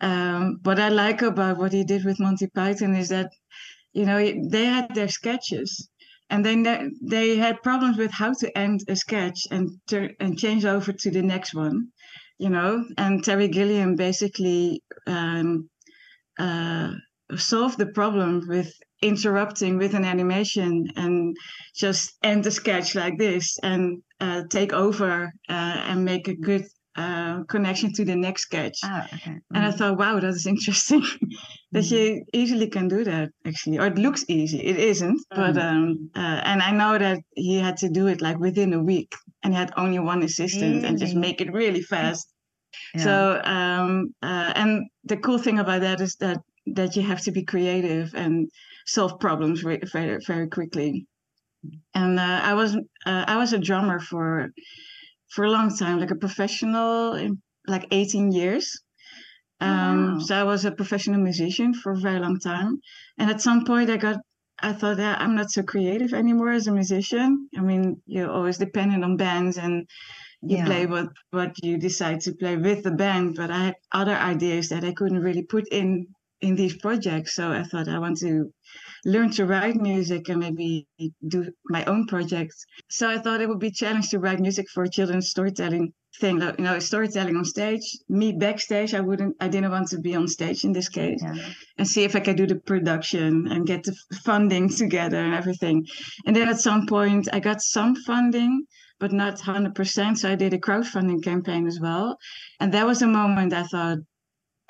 um, 0.00 0.60
what 0.62 0.78
I 0.80 0.88
like 0.88 1.20
about 1.20 1.58
what 1.58 1.74
he 1.74 1.84
did 1.84 2.06
with 2.06 2.18
Monty 2.18 2.46
Python 2.46 2.94
is 2.96 3.10
that, 3.10 3.30
you 3.92 4.06
know, 4.06 4.18
they 4.50 4.64
had 4.64 4.94
their 4.94 5.08
sketches, 5.08 5.90
and 6.30 6.46
then 6.46 6.62
they, 7.02 7.36
had 7.36 7.62
problems 7.62 7.98
with 7.98 8.10
how 8.10 8.32
to 8.40 8.48
end 8.56 8.80
a 8.88 8.96
sketch 8.96 9.40
and 9.50 9.68
tur- 9.86 10.14
and 10.18 10.38
change 10.38 10.64
over 10.64 10.92
to 10.94 11.10
the 11.10 11.22
next 11.22 11.54
one, 11.54 11.88
you 12.38 12.48
know. 12.48 12.86
And 12.96 13.22
Terry 13.22 13.48
Gilliam 13.48 13.96
basically 13.96 14.82
um, 15.06 15.68
uh, 16.38 16.92
solved 17.36 17.78
the 17.78 17.86
problem 17.86 18.46
with 18.48 18.72
interrupting 19.02 19.76
with 19.78 19.94
an 19.94 20.04
animation 20.04 20.86
and 20.96 21.36
just 21.74 22.16
end 22.22 22.44
the 22.44 22.50
sketch 22.50 22.94
like 22.94 23.16
this 23.18 23.58
and 23.62 24.02
uh, 24.20 24.42
take 24.50 24.72
over 24.72 25.32
uh, 25.48 25.76
and 25.88 26.04
make 26.04 26.26
a 26.28 26.34
good 26.34 26.64
uh, 26.96 27.42
connection 27.44 27.92
to 27.92 28.04
the 28.04 28.16
next 28.16 28.42
sketch. 28.42 28.78
Oh, 28.82 29.02
okay. 29.14 29.36
And 29.54 29.64
I 29.64 29.70
Mm. 29.70 29.78
thought, 29.78 29.98
wow, 29.98 30.18
that 30.20 30.28
is 30.40 30.46
interesting 30.46 31.02
that 31.72 31.84
Mm. 31.84 31.90
you 31.92 32.24
easily 32.32 32.68
can 32.68 32.88
do 32.88 33.04
that 33.04 33.30
actually, 33.46 33.78
or 33.78 33.86
it 33.86 33.98
looks 33.98 34.24
easy. 34.28 34.58
It 34.58 34.78
isn't, 34.78 35.20
but 35.30 35.54
Mm. 35.54 35.62
um, 35.68 36.10
uh, 36.16 36.40
and 36.50 36.62
I 36.62 36.70
know 36.72 36.98
that 36.98 37.18
he 37.34 37.54
had 37.58 37.76
to 37.78 37.88
do 37.88 38.08
it 38.08 38.20
like 38.20 38.38
within 38.38 38.72
a 38.72 38.82
week, 38.82 39.12
and 39.42 39.52
he 39.52 39.58
had 39.58 39.72
only 39.76 39.98
one 39.98 40.22
assistant, 40.22 40.84
and 40.84 40.98
just 40.98 41.14
make 41.14 41.40
it 41.40 41.52
really 41.52 41.82
fast. 41.82 42.26
Yeah. 42.94 43.02
So 43.04 43.40
um, 43.44 44.14
uh, 44.22 44.52
and 44.54 44.88
the 45.04 45.16
cool 45.16 45.38
thing 45.38 45.58
about 45.58 45.80
that 45.82 46.00
is 46.00 46.16
that 46.16 46.38
that 46.74 46.96
you 46.96 47.02
have 47.02 47.20
to 47.22 47.32
be 47.32 47.44
creative 47.44 48.14
and 48.14 48.50
solve 48.86 49.18
problems 49.20 49.64
re- 49.64 49.80
very 49.92 50.18
very 50.26 50.48
quickly. 50.48 51.06
And 51.94 52.18
uh, 52.18 52.40
I 52.44 52.54
was 52.54 52.76
uh, 53.06 53.24
I 53.26 53.36
was 53.36 53.52
a 53.52 53.58
drummer 53.58 54.00
for 54.00 54.50
for 55.32 55.44
a 55.44 55.50
long 55.50 55.76
time, 55.76 56.00
like 56.00 56.10
a 56.10 56.16
professional, 56.26 57.14
in 57.14 57.42
like 57.66 57.86
18 57.90 58.32
years. 58.32 58.80
Oh, 59.60 59.66
Um, 59.66 60.14
wow. 60.14 60.18
So 60.20 60.36
I 60.36 60.44
was 60.44 60.64
a 60.64 60.72
professional 60.72 61.20
musician 61.20 61.74
for 61.74 61.92
a 61.92 62.00
very 62.00 62.20
long 62.20 62.38
time, 62.38 62.80
and 63.18 63.30
at 63.30 63.40
some 63.40 63.64
point 63.64 63.90
I 63.90 63.96
got. 63.96 64.18
I 64.60 64.72
thought, 64.72 64.98
yeah, 64.98 65.14
I'm 65.20 65.36
not 65.36 65.52
so 65.52 65.62
creative 65.62 66.12
anymore 66.12 66.50
as 66.50 66.66
a 66.66 66.72
musician. 66.72 67.48
I 67.56 67.60
mean, 67.60 68.02
you're 68.06 68.28
always 68.30 68.58
dependent 68.58 69.04
on 69.04 69.16
bands 69.16 69.56
and 69.56 69.86
you 70.42 70.58
yeah. 70.58 70.66
play 70.66 70.86
what 70.86 71.08
what 71.30 71.52
you 71.62 71.78
decide 71.78 72.20
to 72.20 72.32
play 72.32 72.56
with 72.56 72.82
the 72.84 72.90
band 72.90 73.34
but 73.34 73.50
i 73.50 73.66
had 73.66 73.74
other 73.92 74.14
ideas 74.14 74.68
that 74.68 74.84
i 74.84 74.92
couldn't 74.92 75.20
really 75.20 75.42
put 75.42 75.66
in 75.68 76.06
in 76.40 76.54
these 76.54 76.76
projects. 76.76 77.34
So 77.34 77.50
i 77.50 77.62
thought 77.62 77.88
i 77.88 77.98
want 77.98 78.18
to 78.18 78.52
learn 79.04 79.30
to 79.32 79.46
write 79.46 79.76
music 79.76 80.28
and 80.28 80.40
maybe 80.40 80.86
do 81.26 81.50
my 81.68 81.84
own 81.84 82.06
projects. 82.06 82.64
So 82.88 83.08
i 83.08 83.18
thought 83.18 83.40
it 83.40 83.48
would 83.48 83.58
be 83.58 83.68
a 83.68 83.80
challenge 83.82 84.10
to 84.10 84.18
write 84.18 84.40
music 84.40 84.66
for 84.72 84.84
a 84.84 84.90
children's 84.90 85.28
storytelling 85.30 85.92
thing. 86.20 86.40
You 86.40 86.64
know 86.64 86.78
storytelling 86.78 87.36
on 87.36 87.44
stage. 87.44 87.86
Me 88.08 88.32
backstage 88.32 88.94
i 88.94 89.00
wouldn't 89.00 89.36
i 89.40 89.48
didn't 89.48 89.70
want 89.70 89.88
to 89.88 89.98
be 89.98 90.14
on 90.14 90.28
stage 90.28 90.64
in 90.64 90.72
this 90.72 90.88
case 90.88 91.20
Yeah. 91.22 91.34
and 91.78 91.86
see 91.88 92.04
if 92.04 92.14
i 92.16 92.20
could 92.20 92.36
do 92.36 92.46
the 92.46 92.60
production 92.72 93.48
and 93.52 93.66
get 93.66 93.82
the 93.84 93.94
funding 94.24 94.68
together 94.68 95.18
and 95.18 95.34
everything. 95.34 95.86
And 96.26 96.34
then 96.36 96.48
at 96.48 96.60
some 96.60 96.86
point 96.86 97.28
i 97.32 97.40
got 97.40 97.60
some 97.62 97.96
funding 97.96 98.64
but 99.00 99.12
not 99.12 99.38
100% 99.38 100.16
so 100.18 100.30
i 100.30 100.34
did 100.34 100.52
a 100.54 100.58
crowdfunding 100.58 101.22
campaign 101.22 101.66
as 101.66 101.78
well 101.80 102.18
and 102.60 102.72
that 102.72 102.86
was 102.86 103.02
a 103.02 103.06
moment 103.06 103.52
i 103.52 103.62
thought 103.62 103.98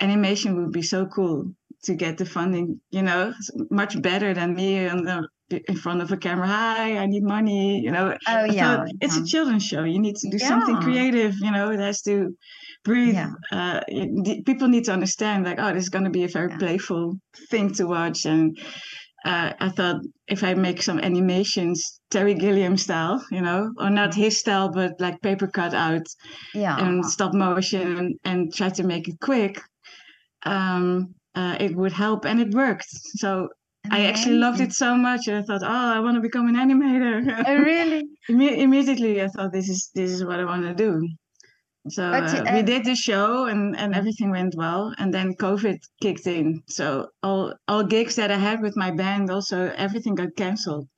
animation 0.01 0.57
would 0.57 0.73
be 0.73 0.83
so 0.83 1.07
cool 1.07 1.53
to 1.83 1.95
get 1.95 2.19
the 2.19 2.25
funding 2.27 2.81
you 2.91 3.03
know 3.03 3.33
much 3.71 4.01
better 4.03 4.35
than 4.35 4.55
me 4.55 4.89
on 4.89 5.03
the 5.05 5.27
in 5.69 5.77
front 5.77 6.03
of 6.03 6.13
a 6.13 6.17
camera 6.17 6.47
hi 6.47 6.99
i 6.99 7.07
need 7.07 7.23
money 7.23 7.81
you 7.81 7.91
know 7.91 8.15
Oh 8.27 8.45
yeah. 8.45 8.77
thought 8.77 8.89
it's 9.01 9.17
yeah. 9.17 9.23
a 9.23 9.27
children's 9.27 9.65
show. 9.65 9.83
You 9.85 9.99
need 9.99 10.17
to 10.17 10.29
do 10.29 10.39
something 10.39 10.77
creative. 10.77 11.35
You 11.41 11.51
know, 11.53 11.71
it 11.71 11.81
has 11.81 12.03
to 12.03 12.37
breathe. 12.85 13.15
Yeah. 13.15 13.31
Uh, 13.51 13.81
people 14.45 14.69
need 14.69 14.85
to 14.85 14.93
understand, 14.93 15.47
like, 15.47 15.59
oh, 15.59 15.73
this 15.73 15.85
is 15.85 15.89
going 15.89 16.05
to 16.05 16.11
be 16.11 16.25
a 16.25 16.29
very 16.29 16.51
Yeah. 16.51 16.59
playful 16.59 17.19
thing 17.51 17.73
to 17.75 17.85
watch. 17.87 18.27
And 18.27 18.59
uh, 19.25 19.53
I 19.61 19.69
thought 19.71 20.01
if 20.29 20.43
I 20.45 20.55
make 20.55 20.83
some 20.83 20.99
animations, 21.01 22.01
Terry 22.11 22.35
Gilliam 22.35 22.77
style, 22.77 23.25
you 23.31 23.41
know, 23.41 23.73
or 23.79 23.91
not 23.91 24.15
his 24.15 24.39
style, 24.39 24.69
but 24.71 24.93
like 25.01 25.21
paper 25.23 25.47
cut 25.49 25.75
out 25.75 26.07
Yeah. 26.55 26.77
and 26.79 27.05
stop 27.05 27.35
motion, 27.35 27.97
and, 27.99 28.15
and 28.25 28.55
try 28.55 28.69
to 28.71 28.85
make 28.85 29.09
it 29.09 29.19
quick, 29.21 29.61
um, 30.45 31.15
uh, 31.35 31.57
it 31.61 31.75
would 31.77 31.93
help, 31.93 32.25
and 32.25 32.41
it 32.41 32.53
worked. 32.55 32.87
So. 33.17 33.49
I 33.91 34.05
actually 34.05 34.35
loved 34.37 34.61
it 34.61 34.73
so 34.75 34.97
much, 34.97 35.29
and 35.29 35.37
I 35.39 35.43
thought, 35.43 35.63
"Oh, 35.63 35.93
I 35.97 36.01
want 36.01 36.17
to 36.17 36.21
become 36.21 36.47
an 36.49 36.57
animator." 36.57 37.45
Oh 37.47 37.57
really? 37.57 38.03
Imme- 38.31 38.59
immediately 38.59 39.23
I 39.23 39.29
thought 39.29 39.51
this 39.53 39.69
is 39.71 39.91
this 39.95 40.11
is 40.11 40.23
what 40.27 40.39
I 40.41 40.45
want 40.45 40.65
to 40.65 40.75
do. 40.75 41.09
So 41.91 42.05
uh, 42.13 42.45
we 42.55 42.63
did 42.63 42.85
the 42.85 42.95
show 42.95 43.47
and 43.47 43.77
and 43.77 43.95
everything 43.95 44.31
went 44.31 44.55
well, 44.57 44.95
and 44.99 45.13
then 45.15 45.35
COVID 45.35 45.79
kicked 46.03 46.27
in. 46.27 46.63
So 46.69 47.09
all 47.23 47.55
all 47.69 47.85
gigs 47.85 48.17
that 48.17 48.31
I 48.31 48.39
had 48.39 48.61
with 48.63 48.77
my 48.77 48.91
band 48.91 49.31
also 49.31 49.59
everything 49.77 50.15
got 50.15 50.37
cancelled, 50.37 50.89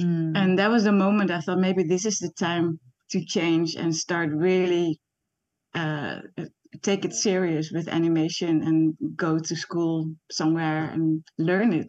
Mm. 0.00 0.36
and 0.36 0.58
that 0.58 0.70
was 0.70 0.84
the 0.84 0.92
moment 0.92 1.30
I 1.30 1.40
thought 1.40 1.58
maybe 1.68 1.82
this 1.84 2.04
is 2.06 2.18
the 2.18 2.30
time 2.38 2.78
to 3.12 3.24
change 3.24 3.76
and 3.76 3.94
start 3.96 4.30
really 4.32 5.00
uh, 5.74 6.20
take 6.82 7.04
it 7.04 7.12
serious 7.14 7.70
with 7.72 7.88
animation 7.88 8.62
and 8.62 8.94
go 9.16 9.38
to 9.38 9.56
school 9.56 10.10
somewhere 10.30 10.90
and 10.92 11.22
learn 11.38 11.72
it. 11.72 11.86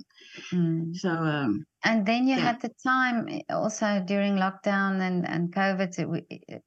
Mm. 0.53 0.95
So 0.95 1.09
um, 1.09 1.65
And 1.83 2.05
then 2.05 2.27
you 2.27 2.35
Yeah. 2.35 2.47
had 2.47 2.61
the 2.61 2.71
time 2.85 3.27
eh, 3.29 3.41
also 3.49 4.03
during 4.05 4.35
lockdown 4.35 5.01
and, 5.01 5.27
and 5.27 5.53
COVID, 5.53 5.89
it- 6.29 6.63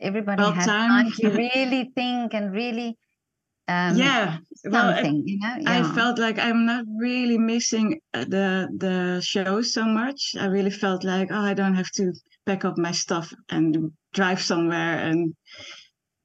everybody 0.00 0.42
Well, 0.42 0.52
had 0.52 0.66
time- 0.66 0.90
time 1.06 1.12
to 1.12 1.28
really 1.54 1.92
think 1.94 2.34
and 2.34 2.52
really 2.52 2.96
um, 3.66 3.96
yeah, 3.96 4.38
well, 4.66 4.90
I- 4.92 5.00
you 5.08 5.38
know? 5.38 5.56
I 5.66 5.82
felt 5.94 6.18
like 6.18 6.38
I'm 6.38 6.66
not 6.66 6.84
really 6.98 7.38
missing 7.38 7.98
uh, 8.12 8.24
the 8.28 8.68
the 8.76 9.22
show 9.22 9.62
so 9.62 9.86
much. 9.86 10.34
I 10.38 10.46
really 10.46 10.70
felt 10.70 11.02
like 11.02 11.28
oh, 11.32 11.40
I 11.40 11.54
don't 11.54 11.74
have 11.74 11.90
to 11.92 12.12
pack 12.44 12.66
up 12.66 12.76
my 12.76 12.92
stuff 12.92 13.32
and 13.48 13.90
drive 14.12 14.42
somewhere 14.42 14.98
and 14.98 15.34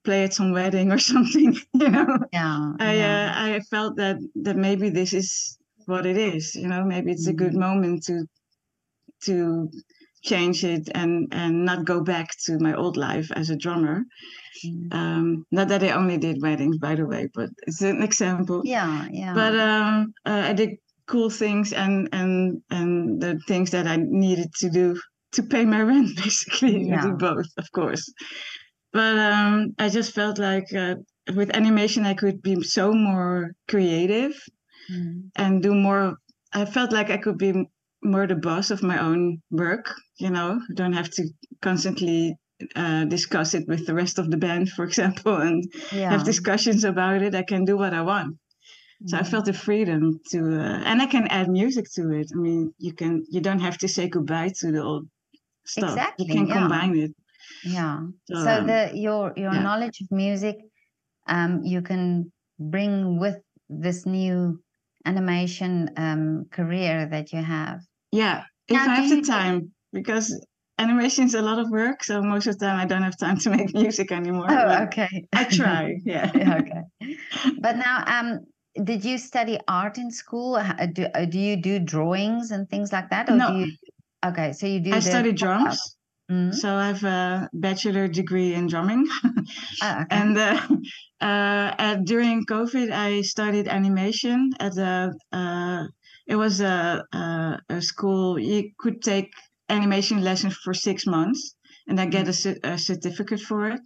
play 0.03 0.24
at 0.25 0.33
some 0.33 0.51
wedding 0.51 0.91
or 0.91 1.00
something. 1.13 1.55
You 1.74 1.89
know, 1.89 2.17
yeah, 2.33 2.74
I 2.77 2.93
yeah. 2.95 3.33
uh, 3.38 3.55
I 3.55 3.59
felt 3.71 3.95
that 3.95 4.17
that 4.43 4.57
maybe 4.57 4.89
this 4.89 5.13
is 5.13 5.57
what 5.86 6.05
it 6.05 6.17
is. 6.17 6.55
You 6.55 6.67
know, 6.67 6.83
maybe 6.83 7.12
it's 7.12 7.27
a 7.27 7.33
good 7.33 7.53
Mm. 7.53 7.59
moment 7.67 8.03
to 8.07 8.25
to 9.27 9.69
change 10.23 10.63
it 10.63 10.89
and 10.93 11.27
and 11.31 11.65
not 11.65 11.85
go 11.85 12.01
back 12.03 12.27
to 12.45 12.57
my 12.59 12.73
old 12.73 12.97
life 12.97 13.31
as 13.35 13.49
a 13.49 13.55
drummer. 13.55 14.03
Mm. 14.65 14.93
Um, 14.93 15.45
not 15.51 15.67
that 15.69 15.83
I 15.83 15.91
only 15.91 16.17
did 16.17 16.41
weddings, 16.41 16.77
by 16.77 16.95
the 16.95 17.05
way, 17.05 17.29
but 17.33 17.49
it's 17.67 17.81
an 17.81 18.01
example 18.03 18.61
yeah, 18.65 19.07
yeah. 19.11 19.33
but 19.33 19.53
um 19.59 20.13
uh, 20.25 20.43
i 20.49 20.53
did 20.53 20.71
cool 21.07 21.29
things 21.29 21.71
and 21.73 22.09
and 22.11 22.61
and 22.69 23.21
the 23.21 23.39
things 23.47 23.71
that 23.71 23.88
i 23.88 23.95
needed 23.97 24.49
to 24.61 24.69
do 24.69 24.99
to 25.31 25.43
pay 25.43 25.63
my 25.65 25.81
rent 25.81 26.09
basically 26.23 26.75
i 26.75 26.95
Yeah. 26.95 27.01
did 27.05 27.17
both 27.17 27.47
of 27.57 27.67
course 27.71 28.05
but 28.91 29.17
um 29.17 29.73
i 29.79 29.88
just 29.89 30.13
felt 30.13 30.38
like 30.39 30.67
uh, 30.73 30.95
with 31.35 31.55
animation 31.55 32.05
i 32.05 32.13
could 32.13 32.41
be 32.41 32.61
so 32.63 32.91
more 32.93 33.51
creative 33.67 34.33
Mm. 34.91 35.29
and 35.35 35.61
do 35.61 35.73
more 35.75 36.17
i 36.53 36.65
felt 36.65 36.91
like 36.91 37.09
i 37.11 37.17
could 37.17 37.38
be 37.38 37.51
more 38.03 38.27
the 38.27 38.36
boss 38.36 38.72
of 38.72 38.84
my 38.84 39.00
own 39.00 39.41
work 39.51 39.94
you 40.20 40.29
know 40.29 40.60
I 40.70 40.74
don't 40.74 40.94
have 40.94 41.10
to 41.12 41.24
constantly 41.62 42.36
uh, 42.75 43.06
discuss 43.06 43.53
it 43.53 43.68
with 43.68 43.86
the 43.88 43.94
rest 43.96 44.20
of 44.20 44.29
the 44.32 44.38
band 44.38 44.70
for 44.70 44.84
example 44.89 45.36
and 45.38 45.63
yeah. 45.91 46.10
have 46.10 46.24
discussions 46.24 46.84
about 46.84 47.22
it 47.22 47.36
i 47.36 47.44
can 47.44 47.65
do 47.65 47.77
what 47.77 47.94
i 47.94 48.01
want 48.01 48.38
so 49.06 49.18
I 49.18 49.24
Mm. 49.24 49.32
felt 49.32 49.46
the 49.46 49.53
freedom 49.53 50.20
to, 50.32 50.39
uh, 50.62 50.82
and 50.86 51.01
I 51.01 51.06
can 51.08 51.27
add 51.27 51.50
music 51.50 51.86
to 51.96 52.12
it. 52.12 52.27
I 52.34 52.38
mean, 52.38 52.74
you 52.77 52.94
can, 52.94 53.25
you 53.29 53.41
don't 53.41 53.60
have 53.60 53.77
to 53.79 53.88
say 53.88 54.08
goodbye 54.10 54.51
to 54.60 54.72
the 54.72 54.84
old 54.84 55.08
stuff. 55.65 56.01
Exactly, 56.01 56.25
You 56.25 56.29
can 56.34 56.48
yeah. 56.48 56.56
combine 56.60 56.98
it. 56.98 57.12
Yeah. 57.63 58.08
So, 58.25 58.36
So 58.36 58.62
um, 58.62 58.65
the 58.65 58.91
your 58.96 59.34
your 59.38 59.53
yeah. 59.53 59.60
knowledge 59.60 60.01
of 60.01 60.08
music, 60.12 60.58
um, 61.27 61.63
you 61.63 61.82
can 61.82 62.32
bring 62.60 63.20
with 63.20 63.38
this 63.70 64.06
new 64.06 64.63
animation 65.06 65.89
um 65.98 66.46
career 66.51 67.08
that 67.08 67.34
you 67.34 67.44
have. 67.44 67.82
Yeah, 68.11 68.43
if 68.67 68.73
Now, 68.75 68.91
I 68.91 68.95
have 69.01 69.09
the 69.09 69.21
time, 69.21 69.71
because 69.93 70.33
animation 70.77 71.25
is 71.25 71.35
a 71.35 71.41
lot 71.41 71.59
of 71.59 71.69
work. 71.69 72.03
So 72.03 72.21
most 72.21 72.47
of 72.47 72.57
the 72.57 72.65
time, 72.65 72.79
I 72.79 72.85
don't 72.85 73.03
have 73.03 73.17
time 73.17 73.37
to 73.43 73.49
make 73.49 73.73
music 73.73 74.11
anymore. 74.11 74.47
Oh, 74.49 74.83
okay. 74.83 75.25
I 75.33 75.43
try. 75.59 75.95
Yeah. 76.05 76.31
Yeah, 76.35 76.57
okay. 76.61 76.81
But 77.59 77.77
now, 77.77 78.03
um, 78.07 78.39
did 78.83 79.03
you 79.05 79.17
study 79.17 79.59
art 79.67 79.97
in 79.97 80.11
school? 80.11 80.59
Do 80.93 81.05
uh, 81.13 81.25
do 81.25 81.39
you 81.39 81.57
do 81.61 81.79
drawings 81.79 82.51
and 82.51 82.69
things 82.69 82.91
like 82.91 83.09
that, 83.09 83.29
or 83.29 83.35
No. 83.37 83.47
do 83.47 83.53
you? 83.59 83.67
Okay, 84.25 84.53
so 84.53 84.67
you 84.67 84.79
do. 84.79 84.93
I 84.93 84.99
studied 84.99 85.37
drums. 85.37 85.79
Mhm. 86.31 86.53
So 86.53 86.75
I 86.75 86.87
have 86.87 87.03
a 87.03 87.49
bachelor 87.53 88.07
degree 88.07 88.53
in 88.53 88.67
drumming. 88.67 89.07
Oh, 89.81 90.01
okay. 90.01 90.05
And 90.11 90.37
uh, 90.37 90.59
uh, 91.21 91.73
at, 91.79 92.05
during 92.05 92.45
COVID, 92.45 92.91
I 92.91 93.21
studied 93.21 93.67
animation 93.67 94.51
at 94.59 94.75
the 94.75 95.13
Uh, 95.31 95.83
it 96.29 96.36
was 96.38 96.62
a, 96.62 97.03
a 97.13 97.59
a 97.77 97.81
school. 97.81 98.39
You 98.39 98.71
could 98.81 99.01
take 99.01 99.31
animation 99.69 100.21
lessons 100.29 100.55
for 100.63 100.74
six 100.74 101.05
months, 101.05 101.41
and 101.88 101.98
then 101.98 102.09
get 102.12 102.27
a, 102.29 102.59
a 102.74 102.77
certificate 102.77 103.41
for 103.50 103.62
it. 103.74 103.81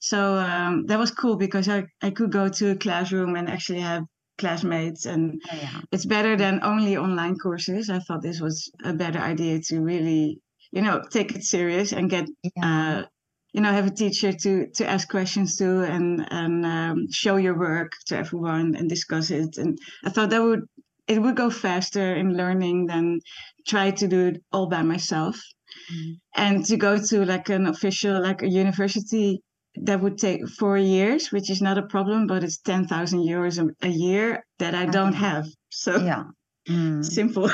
So 0.00 0.36
um, 0.38 0.86
that 0.86 0.98
was 0.98 1.10
cool 1.12 1.36
because 1.36 1.68
I 1.68 1.84
I 2.02 2.10
could 2.10 2.32
go 2.32 2.48
to 2.48 2.70
a 2.72 2.76
classroom 2.76 3.36
and 3.36 3.48
actually 3.48 3.80
have 3.80 4.04
classmates, 4.38 5.06
and 5.06 5.40
Oh, 5.50 5.56
yeah. 5.56 5.80
it's 5.92 6.06
better 6.06 6.36
than 6.36 6.60
only 6.62 6.96
online 6.96 7.36
courses. 7.38 7.90
I 7.90 8.00
thought 8.00 8.22
this 8.22 8.40
was 8.40 8.70
a 8.84 8.92
better 8.94 9.20
idea 9.20 9.60
to 9.68 9.80
really, 9.80 10.40
you 10.72 10.82
know, 10.82 11.02
take 11.10 11.34
it 11.36 11.44
serious 11.44 11.92
and 11.92 12.10
get 12.10 12.26
Yeah. 12.56 12.66
uh, 12.68 13.02
you 13.54 13.60
know 13.62 13.72
have 13.72 13.86
a 13.86 13.94
teacher 14.02 14.32
to 14.44 14.52
to 14.76 14.82
ask 14.94 15.08
questions 15.08 15.56
to 15.58 15.68
and 15.94 16.26
and 16.30 16.66
um, 16.66 16.98
show 17.10 17.36
your 17.36 17.56
work 17.58 17.92
to 18.06 18.16
everyone 18.16 18.74
and 18.78 18.88
discuss 18.88 19.30
it 19.30 19.58
and 19.58 19.78
i 20.06 20.10
thought 20.10 20.30
that 20.30 20.42
would 20.42 20.62
it 21.08 21.20
would 21.20 21.36
go 21.36 21.50
faster 21.50 22.14
in 22.14 22.36
learning 22.36 22.86
than 22.86 23.20
try 23.66 23.90
to 23.90 24.08
do 24.08 24.28
it 24.28 24.42
all 24.52 24.68
by 24.68 24.82
myself 24.82 25.36
Mm. 25.90 26.20
and 26.36 26.64
to 26.66 26.76
go 26.76 26.98
to 26.98 27.24
like 27.24 27.48
an 27.48 27.66
official 27.66 28.22
like 28.22 28.42
a 28.42 28.48
university 28.48 29.40
that 29.76 30.00
would 30.00 30.18
take 30.18 30.46
four 30.48 30.76
years 30.78 31.32
which 31.32 31.50
is 31.50 31.62
not 31.62 31.78
a 31.78 31.86
problem 31.86 32.26
but 32.26 32.44
it's 32.44 32.58
10,000 32.58 33.20
euros 33.20 33.56
a, 33.82 33.88
year 33.88 34.44
that 34.58 34.74
i 34.74 34.84
don't 34.86 35.14
Okay. 35.14 35.18
have 35.28 35.46
so 35.70 35.92
Yeah. 35.98 36.24
Mm. 36.68 37.04
simple 37.04 37.48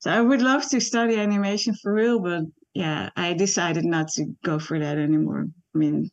so 0.00 0.10
i 0.10 0.20
would 0.20 0.42
love 0.42 0.68
to 0.68 0.80
study 0.80 1.16
animation 1.18 1.74
for 1.74 1.92
real 1.92 2.20
but 2.20 2.42
yeah 2.74 3.10
i 3.16 3.32
decided 3.32 3.84
not 3.84 4.08
to 4.08 4.26
go 4.44 4.58
for 4.58 4.78
that 4.78 4.98
anymore 4.98 5.46
i 5.74 5.78
mean 5.78 6.10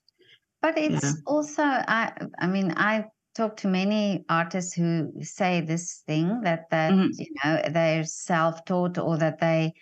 But 0.62 0.78
it's 0.78 1.04
Yeah. 1.04 1.14
also, 1.28 1.64
I, 1.64 2.12
I 2.40 2.48
mean, 2.48 2.74
I 2.76 3.06
talk 3.36 3.58
to 3.58 3.68
many 3.68 4.26
artists 4.30 4.74
who 4.74 5.12
say 5.22 5.62
this 5.62 6.04
thing 6.08 6.42
that 6.42 6.70
that 6.72 6.94
Mhm. 6.94 7.12
you 7.18 7.28
know 7.44 7.62
they're 7.70 8.04
self-taught 8.04 8.98
or 8.98 9.18
that 9.18 9.40
they 9.40 9.74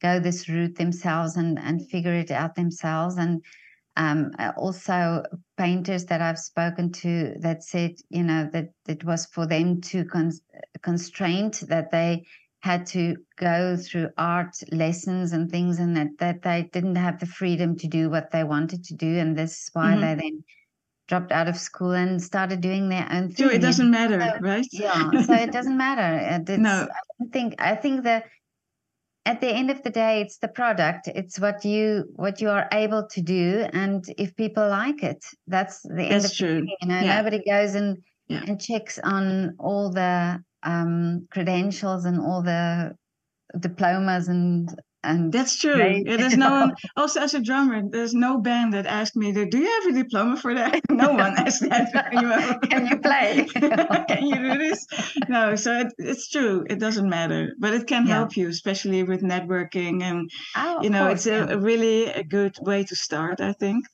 go 0.00 0.20
this 0.20 0.48
route 0.48 0.76
themselves 0.76 1.36
and 1.36 1.58
and 1.58 1.88
figure 1.88 2.14
it 2.14 2.30
out 2.30 2.54
themselves. 2.54 3.16
And 3.16 3.42
um, 3.96 4.30
also 4.56 5.24
painters 5.56 6.06
that 6.06 6.22
I've 6.22 6.38
spoken 6.38 6.92
to 6.92 7.34
that 7.40 7.62
said, 7.64 7.96
you 8.08 8.22
know, 8.22 8.48
that 8.52 8.68
it 8.88 9.04
was 9.04 9.26
for 9.26 9.46
them 9.46 9.80
to 9.82 10.04
con- 10.04 10.32
constrained 10.82 11.54
that 11.68 11.90
they 11.90 12.24
had 12.60 12.86
to 12.86 13.16
go 13.36 13.76
through 13.76 14.10
art 14.18 14.54
lessons 14.70 15.32
and 15.32 15.50
things 15.50 15.78
and 15.78 15.96
that, 15.96 16.08
that 16.18 16.42
they 16.42 16.68
didn't 16.72 16.96
have 16.96 17.18
the 17.18 17.26
freedom 17.26 17.76
to 17.76 17.88
do 17.88 18.10
what 18.10 18.30
they 18.30 18.44
wanted 18.44 18.84
to 18.84 18.94
do 18.94 19.18
and 19.18 19.36
this 19.36 19.52
is 19.62 19.70
why 19.72 19.96
Mhm. 19.96 20.00
they 20.00 20.14
then 20.14 20.44
dropped 21.10 21.32
out 21.32 21.48
of 21.48 21.56
school 21.56 21.90
and 22.02 22.22
started 22.22 22.60
doing 22.60 22.88
their 22.88 23.06
own 23.10 23.24
thing 23.30 23.48
True, 23.48 23.56
it 23.56 23.60
doesn't 23.68 23.90
matter, 23.90 24.20
so- 24.20 24.38
right? 24.40 24.66
yeah 24.72 25.10
so 25.26 25.34
it 25.34 25.52
doesn't 25.52 25.76
matter 25.76 26.10
it's, 26.48 26.58
No. 26.68 26.76
i 27.22 27.24
think 27.32 27.48
i 27.70 27.74
think 27.74 28.04
that 28.04 28.22
at 29.26 29.40
the 29.42 29.48
end 29.60 29.70
of 29.70 29.82
the 29.82 29.90
day 29.90 30.12
it's 30.22 30.38
the 30.38 30.48
product 30.60 31.08
it's 31.20 31.38
what 31.44 31.64
you 31.64 31.84
what 32.24 32.40
you 32.40 32.48
are 32.48 32.66
able 32.72 33.02
to 33.14 33.20
do 33.20 33.66
and 33.82 34.04
if 34.24 34.34
people 34.36 34.66
like 34.68 35.02
it 35.02 35.22
that's 35.54 35.76
the 35.82 36.04
end 36.04 36.12
That's 36.12 36.26
of 36.26 36.30
the 36.30 36.36
true. 36.44 36.60
day, 36.66 36.76
you 36.82 36.88
know 36.88 37.00
Yeah. 37.02 37.16
nobody 37.16 37.40
goes 37.54 37.74
and 37.80 37.90
Yeah. 38.28 38.44
and 38.46 38.60
checks 38.68 38.96
on 39.14 39.24
all 39.58 39.90
the 40.00 40.14
um 40.62 41.26
credentials 41.34 42.02
and 42.04 42.18
all 42.20 42.40
the 42.42 42.94
diplomas 43.66 44.28
and 44.28 44.68
and 45.02 45.32
That's 45.32 45.56
true. 45.56 45.78
Right. 45.78 46.02
Yeah, 46.04 46.16
there's 46.20 46.36
no 46.36 46.50
one. 46.50 46.74
Also, 46.96 47.20
as 47.20 47.34
a 47.34 47.40
drummer, 47.40 47.82
there's 47.88 48.14
no 48.14 48.38
band 48.38 48.74
that 48.74 48.86
asked 48.86 49.16
me, 49.16 49.32
"Do 49.32 49.58
you 49.58 49.70
have 49.80 49.86
a 49.94 50.02
diploma 50.02 50.36
for 50.36 50.54
that?" 50.54 50.80
No 50.90 51.12
one 51.12 51.34
asked 51.38 51.62
that. 51.68 51.90
Can 52.70 52.86
you 52.86 52.98
play? 52.98 53.46
can 54.08 54.26
you 54.26 54.36
do 54.36 54.58
this? 54.58 54.86
No. 55.28 55.54
So 55.56 55.78
it, 55.80 55.92
it's 55.98 56.28
true. 56.28 56.64
It 56.68 56.78
doesn't 56.78 57.08
matter, 57.08 57.54
but 57.58 57.72
it 57.74 57.86
can 57.86 58.06
Yeah. 58.06 58.14
help 58.18 58.36
you, 58.36 58.48
especially 58.48 59.02
with 59.02 59.22
networking, 59.22 60.02
and 60.02 60.30
oh, 60.56 60.82
you 60.82 60.90
know, 60.90 61.06
course, 61.06 61.26
it's 61.26 61.26
a, 61.26 61.30
yeah. 61.30 61.56
a 61.56 61.58
really 61.58 62.06
a 62.06 62.22
good 62.24 62.56
way 62.60 62.84
to 62.84 62.96
start. 62.96 63.40
I 63.40 63.52
think. 63.52 63.84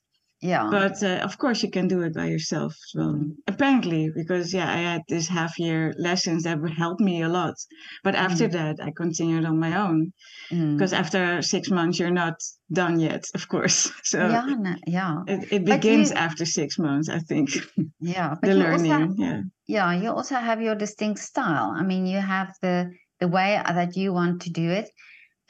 Yeah 0.41 0.67
But 0.69 1.01
uh, 1.03 1.19
of 1.23 1.37
course, 1.37 1.63
you 1.63 1.71
can 1.71 1.87
do 1.87 2.01
it 2.01 2.13
by 2.13 2.25
yourself 2.27 2.73
as 2.73 2.91
well. 2.95 3.15
Apparently, 3.47 4.11
because 4.15 4.53
yeah, 4.53 4.69
I 4.71 4.77
had 4.77 5.01
this 5.09 5.27
half 5.27 5.57
year 5.59 5.93
lessons 5.97 6.43
that 6.43 6.59
helped 6.77 7.01
me 7.01 7.21
a 7.23 7.29
lot. 7.29 7.55
But 8.03 8.15
after 8.15 8.47
that, 8.49 8.75
I 8.81 8.91
continued 8.91 9.45
on 9.45 9.59
my 9.59 9.75
own 9.85 10.11
Mm. 10.51 10.77
because 10.77 10.93
after 10.93 11.41
six 11.41 11.69
months, 11.69 11.99
you're 11.99 12.19
not 12.23 12.35
done 12.71 12.99
yet, 12.99 13.23
of 13.33 13.47
course. 13.47 13.91
So 14.03 14.19
yeah 14.29 14.45
no, 14.59 14.75
yeah 14.85 15.15
it, 15.27 15.51
it 15.51 15.65
begins 15.65 16.09
you- 16.11 16.15
after 16.17 16.45
six 16.45 16.77
months, 16.79 17.09
I 17.09 17.19
think. 17.19 17.49
yeah 17.99 18.35
but 18.39 18.47
the 18.49 18.53
you 18.55 18.63
learning, 18.63 18.91
also 19.01 19.23
yeah. 19.23 19.41
yeah 19.67 19.91
you 20.01 20.09
also 20.11 20.35
have 20.35 20.61
your 20.61 20.75
distinct 20.75 21.19
style 21.19 21.73
i 21.75 21.83
mean 21.83 22.05
you 22.05 22.19
have 22.19 22.49
the 22.61 22.91
the 23.19 23.27
way 23.27 23.59
that 23.65 23.95
you 23.97 24.13
want 24.13 24.41
to 24.43 24.49
do 24.51 24.69
it 24.69 24.87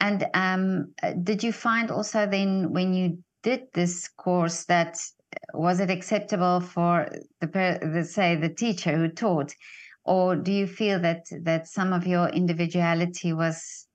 and 0.00 0.26
um 0.34 0.94
uh, 1.02 1.12
did 1.22 1.42
you 1.42 1.52
find 1.52 1.90
also 1.90 2.26
then 2.26 2.72
when 2.72 2.94
you 2.94 3.06
did 3.42 3.60
this 3.74 4.08
course 4.08 4.64
that 4.64 4.96
uh, 5.34 5.58
was 5.58 5.80
it 5.80 5.90
acceptable 5.90 6.60
for 6.60 7.08
the, 7.40 7.78
the 7.94 8.04
say 8.04 8.36
the 8.36 8.48
teacher 8.54 8.96
who 8.96 9.08
taught 9.08 9.52
or 10.04 10.36
do 10.36 10.52
you 10.52 10.66
feel 10.66 10.98
that 11.00 11.24
that 11.42 11.66
some 11.66 11.92
of 11.92 12.06
your 12.06 12.28
individuality 12.30 13.32
was 13.32 13.86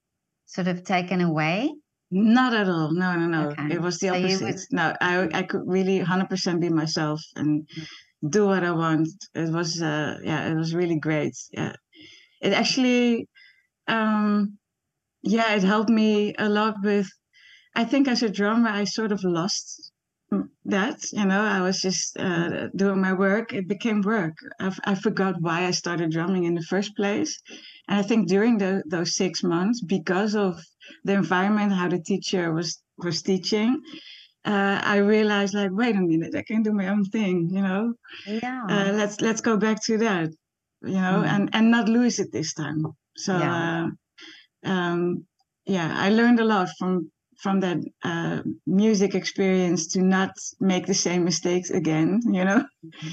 sort 0.46 0.68
of 0.68 0.84
taken 0.84 1.22
away 1.22 1.70
Not 2.12 2.54
at 2.54 2.70
all. 2.70 2.92
No, 2.94 3.16
no, 3.16 3.26
no. 3.36 3.50
Okay. 3.50 3.74
It 3.76 3.82
was 3.82 3.98
the 3.98 4.10
So 4.10 4.16
opposite. 4.16 4.46
would- 4.46 4.72
No, 4.80 4.94
I 5.02 5.14
I 5.40 5.44
could 5.50 5.64
really 5.66 5.98
100% 6.00 6.60
be 6.62 6.70
myself 6.70 7.20
and 7.36 7.68
do 8.36 8.46
what 8.46 8.64
I 8.64 8.72
want. 8.72 9.08
It 9.34 9.50
was 9.60 9.82
uh 9.82 10.18
yeah, 10.30 10.42
it 10.52 10.56
was 10.56 10.76
really 10.76 11.00
great. 11.08 11.36
Yeah. 11.52 11.74
It 12.42 12.54
actually 12.54 13.28
um 13.88 14.60
yeah, 15.36 15.56
it 15.58 15.64
helped 15.64 15.90
me 15.90 16.36
a 16.38 16.50
lot 16.50 16.76
with 16.84 17.10
I 17.76 17.84
think 17.86 18.08
as 18.08 18.24
a 18.24 18.30
drummer 18.30 18.70
I 18.70 18.84
sort 18.86 19.12
of 19.12 19.24
lost 19.24 19.92
that, 20.66 21.00
you 21.12 21.26
know, 21.26 21.42
I 21.42 21.62
was 21.62 21.82
just 21.82 22.18
uh, 22.18 22.68
doing 22.76 23.02
my 23.02 23.14
work. 23.14 23.54
It 23.54 23.68
became 23.68 24.02
work. 24.02 24.36
I 24.60 24.96
forgot 24.96 25.36
why 25.42 25.66
I 25.66 25.72
started 25.72 26.12
drumming 26.12 26.46
in 26.46 26.56
the 26.56 26.64
first 26.64 26.96
place. 26.96 27.40
And 27.88 28.00
I 28.00 28.04
think 28.04 28.28
during 28.28 28.58
the, 28.58 28.84
those 28.90 29.16
six 29.16 29.44
months, 29.44 29.82
because 29.82 30.36
of 30.36 30.60
the 31.04 31.14
environment, 31.14 31.74
how 31.74 31.90
the 31.90 32.02
teacher 32.02 32.52
was 32.54 32.82
was 32.98 33.22
teaching, 33.24 33.82
uh, 34.46 34.82
I 34.84 34.98
realized 34.98 35.54
like, 35.56 35.72
wait 35.74 35.96
a 35.96 36.02
minute, 36.02 36.36
I 36.36 36.44
can 36.44 36.64
do 36.64 36.74
my 36.74 36.90
own 36.90 37.06
thing, 37.06 37.50
you 37.52 37.62
know. 37.62 37.94
yeah 38.26 38.62
Uh, 38.70 38.92
let's 38.94 39.22
let's 39.22 39.42
go 39.42 39.58
back 39.58 39.84
to 39.86 39.98
that, 40.00 40.30
you 40.84 40.94
know, 41.04 41.24
Mm. 41.24 41.28
and 41.34 41.50
and 41.56 41.72
not 41.72 41.90
lose 41.90 42.20
it 42.20 42.32
this 42.32 42.54
time. 42.54 42.84
So 43.18 43.34
Yeah. 43.40 43.88
uh, 44.66 44.70
um, 44.72 45.28
yeah, 45.66 45.94
I 45.96 46.10
learned 46.10 46.40
a 46.42 46.46
lot 46.46 46.70
from 46.80 47.12
from 47.42 47.60
that 47.62 47.78
uh, 48.04 48.42
music 48.66 49.16
experience 49.16 49.88
to 49.88 50.02
not 50.02 50.32
make 50.60 50.86
the 50.86 50.94
same 50.94 51.24
mistakes 51.24 51.70
again, 51.70 52.22
you 52.26 52.44
know. 52.46 52.66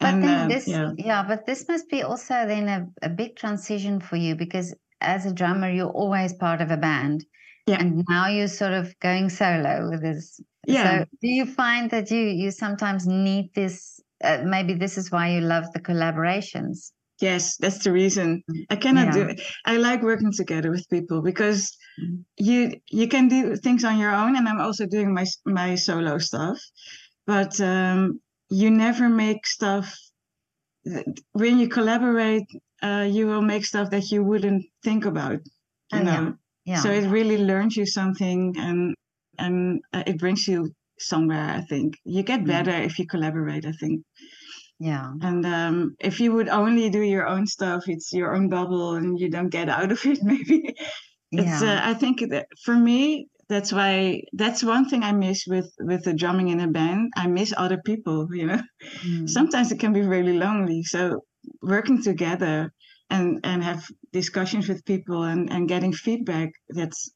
But 0.00 0.14
And, 0.14 0.24
then 0.24 0.40
uh, 0.40 0.48
this, 0.48 0.66
yeah. 0.66 0.90
yeah. 0.96 1.22
but 1.26 1.46
this 1.46 1.68
must 1.68 1.88
be 1.88 2.02
also 2.02 2.46
then 2.46 2.68
a, 2.68 3.06
a 3.06 3.08
big 3.08 3.36
transition 3.36 4.00
for 4.00 4.16
you 4.16 4.34
because 4.34 4.74
as 5.00 5.24
a 5.24 5.32
drummer, 5.32 5.70
you're 5.70 5.88
always 5.90 6.32
part 6.32 6.60
of 6.60 6.70
a 6.70 6.76
band. 6.76 7.24
Yeah. 7.66 7.80
And 7.80 8.04
now 8.08 8.26
you're 8.28 8.48
sort 8.48 8.72
of 8.72 8.98
going 9.00 9.30
solo 9.30 9.88
with 9.88 10.02
this. 10.02 10.40
Yeah. 10.66 11.00
So 11.00 11.04
do 11.22 11.28
you 11.28 11.46
find 11.46 11.90
that 11.90 12.10
you 12.10 12.20
you 12.20 12.50
sometimes 12.50 13.06
need 13.06 13.54
this? 13.54 14.00
Uh, 14.22 14.42
maybe 14.44 14.74
this 14.74 14.98
is 14.98 15.10
why 15.10 15.30
you 15.30 15.40
love 15.40 15.64
the 15.72 15.80
collaborations. 15.80 16.90
Yes, 17.20 17.56
that's 17.56 17.78
the 17.84 17.92
reason. 17.92 18.42
I 18.70 18.76
cannot 18.76 19.12
do 19.12 19.22
it. 19.22 19.40
I 19.64 19.76
like 19.76 20.02
working 20.02 20.32
together 20.32 20.70
with 20.70 20.88
people 20.90 21.22
because 21.22 21.76
You 22.36 22.80
you 22.90 23.08
can 23.08 23.28
do 23.28 23.56
things 23.56 23.84
on 23.84 23.98
your 23.98 24.14
own, 24.14 24.36
and 24.36 24.48
I'm 24.48 24.60
also 24.60 24.86
doing 24.86 25.14
my 25.14 25.24
my 25.46 25.76
solo 25.76 26.18
stuff. 26.18 26.58
But 27.26 27.60
um, 27.60 28.20
you 28.50 28.70
never 28.70 29.08
make 29.08 29.46
stuff 29.46 29.96
when 31.32 31.58
you 31.58 31.68
collaborate. 31.68 32.46
Uh, 32.82 33.06
you 33.10 33.26
will 33.26 33.42
make 33.42 33.64
stuff 33.64 33.90
that 33.90 34.10
you 34.10 34.22
wouldn't 34.22 34.66
think 34.82 35.04
about. 35.06 35.40
You 35.92 36.00
know, 36.00 36.34
yeah. 36.66 36.74
Yeah. 36.74 36.76
so 36.78 36.90
it 36.90 37.08
really 37.08 37.38
learns 37.38 37.76
you 37.76 37.86
something, 37.86 38.54
and 38.58 38.94
and 39.38 39.80
uh, 39.92 40.02
it 40.06 40.18
brings 40.18 40.46
you 40.48 40.72
somewhere. 40.98 41.50
I 41.58 41.62
think 41.62 41.98
you 42.04 42.22
get 42.22 42.46
better 42.46 42.72
if 42.72 42.98
you 42.98 43.06
collaborate. 43.06 43.66
I 43.66 43.72
think. 43.72 44.02
yeah. 44.78 45.12
And 45.22 45.44
um, 45.46 45.96
if 46.00 46.20
you 46.20 46.32
would 46.34 46.48
only 46.48 46.90
do 46.90 47.02
your 47.02 47.26
own 47.26 47.46
stuff, 47.46 47.84
it's 47.88 48.12
your 48.12 48.34
own 48.34 48.48
bubble, 48.48 48.94
and 48.94 49.18
you 49.18 49.30
don't 49.30 49.50
get 49.50 49.68
out 49.68 49.92
of 49.92 50.04
it. 50.06 50.18
Maybe 50.24 50.74
it's. 51.38 51.62
Yeah. 51.62 51.74
Uh, 51.74 51.80
I 51.90 51.94
think 51.94 52.20
that 52.30 52.46
for 52.64 52.74
me, 52.74 53.28
that's 53.48 53.72
why 53.72 54.22
that's 54.32 54.62
one 54.64 54.88
thing 54.88 55.02
I 55.02 55.12
miss 55.12 55.44
with 55.46 55.70
with 55.80 56.04
the 56.04 56.14
drumming 56.14 56.48
in 56.48 56.60
a 56.60 56.68
band. 56.68 57.12
I 57.16 57.26
miss 57.26 57.52
other 57.56 57.78
people. 57.84 58.28
You 58.34 58.46
know, 58.46 58.62
Mm. 59.06 59.28
sometimes 59.28 59.72
it 59.72 59.78
can 59.80 59.92
be 59.92 60.02
really 60.02 60.36
lonely. 60.38 60.82
So 60.82 61.24
working 61.62 62.02
together 62.02 62.72
and 63.10 63.40
and 63.44 63.62
have 63.64 63.84
discussions 64.12 64.68
with 64.68 64.84
people 64.84 65.22
and 65.24 65.50
and 65.52 65.68
getting 65.68 65.92
feedback. 65.92 66.50
That's. 66.68 67.10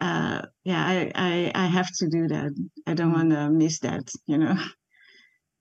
Uh, 0.00 0.42
yeah, 0.64 0.84
I, 0.86 1.12
I 1.14 1.52
I 1.54 1.66
have 1.66 1.88
to 2.00 2.06
do 2.08 2.28
that. 2.28 2.50
I 2.86 2.94
don't 2.94 3.12
Mm. 3.12 3.16
want 3.18 3.30
to 3.32 3.50
miss 3.50 3.78
that. 3.80 4.10
You 4.26 4.38
know. 4.38 4.56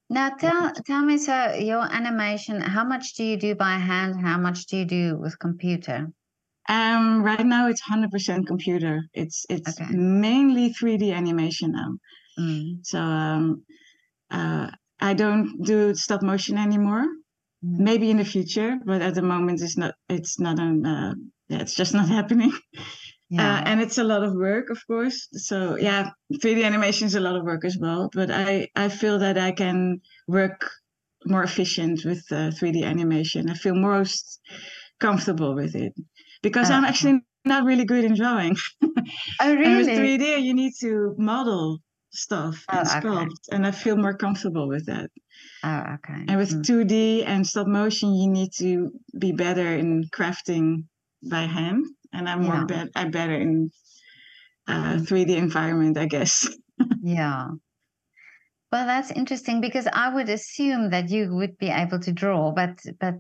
Now 0.10 0.30
tell 0.30 0.74
tell 0.86 1.04
me 1.06 1.18
so 1.18 1.54
your 1.54 1.84
animation. 1.84 2.60
How 2.62 2.84
much 2.84 3.14
do 3.16 3.24
you 3.24 3.38
do 3.38 3.56
by 3.56 3.78
hand? 3.78 4.20
How 4.20 4.38
much 4.38 4.66
do 4.68 4.78
you 4.78 4.86
do 4.86 5.18
with 5.18 5.40
computer? 5.40 6.12
Um, 6.68 7.22
right 7.24 7.46
now 7.46 7.68
it's 7.70 7.82
hundred 7.82 8.12
percent 8.12 8.48
computer. 8.48 9.04
It's 9.14 9.46
it's 9.50 9.80
Okay. 9.80 9.94
mainly 9.94 10.74
three 10.74 10.98
D 10.98 11.12
animation 11.12 11.72
now. 11.72 11.92
Mm. 12.40 12.86
So 12.86 13.00
um, 13.00 13.64
uh, 14.32 14.70
I 15.00 15.14
don't 15.14 15.62
do 15.64 15.94
stop 15.96 16.22
motion 16.22 16.58
anymore. 16.58 17.06
Mm. 17.64 17.80
Maybe 17.80 18.10
in 18.10 18.18
the 18.18 18.26
future, 18.26 18.78
but 18.86 19.02
at 19.02 19.16
the 19.16 19.22
moment 19.22 19.62
it's 19.62 19.78
not. 19.78 19.96
It's 20.10 20.40
not 20.40 20.60
an. 20.60 20.86
Uh, 20.86 21.14
yeah, 21.50 21.60
it's 21.62 21.76
just 21.76 21.94
not 22.00 22.10
happening. 22.10 22.54
Yeah. 23.30 23.56
Uh, 23.56 23.62
and 23.66 23.82
it's 23.82 23.98
a 23.98 24.04
lot 24.04 24.24
of 24.24 24.34
work, 24.36 24.70
of 24.70 24.80
course. 24.88 25.28
So 25.34 25.78
yeah, 25.78 26.12
three 26.42 26.56
D 26.56 26.64
animation 26.64 27.08
is 27.08 27.16
a 27.16 27.20
lot 27.20 27.36
of 27.36 27.44
work 27.44 27.66
as 27.66 27.78
well. 27.80 28.10
But 28.14 28.30
I 28.32 28.70
I 28.76 28.90
feel 28.90 29.20
that 29.20 29.38
I 29.38 29.52
can 29.52 30.02
work 30.28 30.70
more 31.26 31.44
efficient 31.44 32.06
with 32.06 32.24
uh, 32.32 32.52
three 32.52 32.72
D 32.72 32.84
animation. 32.84 33.50
I 33.50 33.56
feel 33.56 33.76
most 33.76 34.40
comfortable 35.00 35.56
with 35.56 35.76
it 35.76 35.94
because 36.46 36.70
I'm 36.70 36.84
Uh, 36.84 36.88
actually 36.88 37.20
not 37.46 37.64
really 37.66 37.86
good 37.86 38.06
in 38.06 38.16
drawing. 38.16 38.56
oh 38.84 38.92
And 39.40 39.78
with 39.78 39.88
3D, 39.98 40.26
you 40.48 40.54
need 40.54 40.74
to 40.82 41.16
model 41.18 41.80
stuff 42.12 42.66
Oh, 42.70 42.78
and 42.78 42.88
okay. 42.88 42.98
sculpt, 42.98 43.44
and 43.52 43.66
I 43.68 43.72
feel 43.72 43.98
more 43.98 44.16
comfortable 44.26 44.68
with 44.68 44.86
that. 44.88 45.10
Oh 45.64 45.84
okay. 45.96 46.22
And 46.28 46.38
with 46.38 46.52
Mm. 46.52 46.66
2D 46.68 47.24
and 47.26 47.46
stop 47.46 47.68
motion, 47.68 48.16
you 48.16 48.30
need 48.30 48.52
to 48.64 48.92
be 49.20 49.32
better 49.34 49.68
in 49.82 50.06
crafting 50.18 50.86
by 51.30 51.44
hand, 51.58 51.86
and 52.14 52.30
I'm 52.30 52.42
more 52.44 52.56
Yeah. 52.56 52.66
bet 52.66 52.88
I'm 52.96 53.12
better 53.12 53.36
in 53.46 53.72
uh, 54.68 54.98
3D 55.08 55.36
environment, 55.36 55.98
I 55.98 56.06
guess. 56.08 56.48
Yeah. 57.02 57.50
Well, 58.76 58.88
that's 58.88 59.10
interesting 59.10 59.62
because 59.62 59.88
I 59.88 60.14
would 60.14 60.28
assume 60.28 60.90
that 60.90 61.10
you 61.10 61.34
would 61.34 61.58
be 61.58 61.70
able 61.70 61.98
to 62.00 62.12
draw, 62.12 62.52
but 62.52 62.78
but 63.00 63.16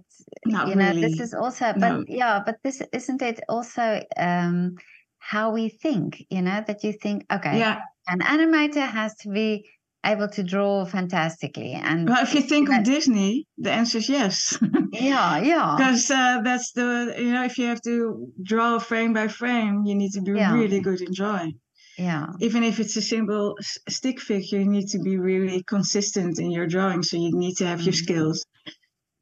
Not 0.46 0.68
you 0.68 0.76
know 0.76 0.89
really. 0.89 1.08
this 1.08 1.22
is 1.22 1.34
also 1.34 1.72
but 1.72 1.94
No. 1.94 2.04
yeah, 2.10 2.41
but 2.46 2.56
this 2.62 2.82
isn't 2.91 3.22
it 3.22 3.39
also 3.48 4.02
um 4.18 4.76
how 5.20 5.54
we 5.54 5.70
think, 5.70 6.22
you 6.30 6.41
know, 6.41 6.62
that 6.68 6.84
you 6.84 6.91
think, 6.91 7.24
okay, 7.32 7.58
Yeah. 7.60 7.80
an 8.10 8.20
animator 8.20 8.86
has 8.86 9.15
to 9.22 9.30
be 9.30 9.65
able 10.06 10.28
to 10.28 10.44
draw 10.44 10.84
fantastically 10.84 11.72
and 11.72 12.10
Well, 12.10 12.22
if 12.22 12.36
you 12.36 12.41
think 12.41 12.70
of 12.70 12.84
Disney, 12.84 13.48
the 13.58 13.72
answer 13.72 14.00
is 14.00 14.10
yes. 14.10 14.60
yeah, 14.91 15.38
yeah. 15.39 15.76
Because 15.78 16.12
uh, 16.12 16.41
that's 16.44 16.74
the 16.74 17.15
you 17.18 17.32
know 17.32 17.46
if 17.46 17.58
you 17.58 17.68
have 17.68 17.82
to 17.84 18.28
draw 18.44 18.78
frame 18.80 19.13
by 19.13 19.30
frame, 19.30 19.86
you 19.86 19.96
need 19.96 20.12
to 20.18 20.22
be 20.22 20.32
Yeah. 20.32 20.52
really 20.52 20.82
good 20.82 21.00
in 21.00 21.13
drawing. 21.13 21.62
Yeah. 21.98 22.28
even 22.42 22.64
if 22.64 22.80
it's 22.80 22.96
a 22.98 23.02
simple 23.02 23.58
stick 23.88 24.20
figure, 24.20 24.60
you 24.60 24.66
need 24.70 24.88
to 24.90 25.00
be 25.00 25.18
really 25.18 25.64
consistent 25.64 26.40
in 26.40 26.52
your 26.52 26.68
drawing. 26.68 27.04
So 27.04 27.18
you 27.18 27.32
need 27.38 27.56
to 27.58 27.66
have 27.68 27.82
your 27.82 27.94
Mhm. 27.94 28.04
skills. 28.04 28.46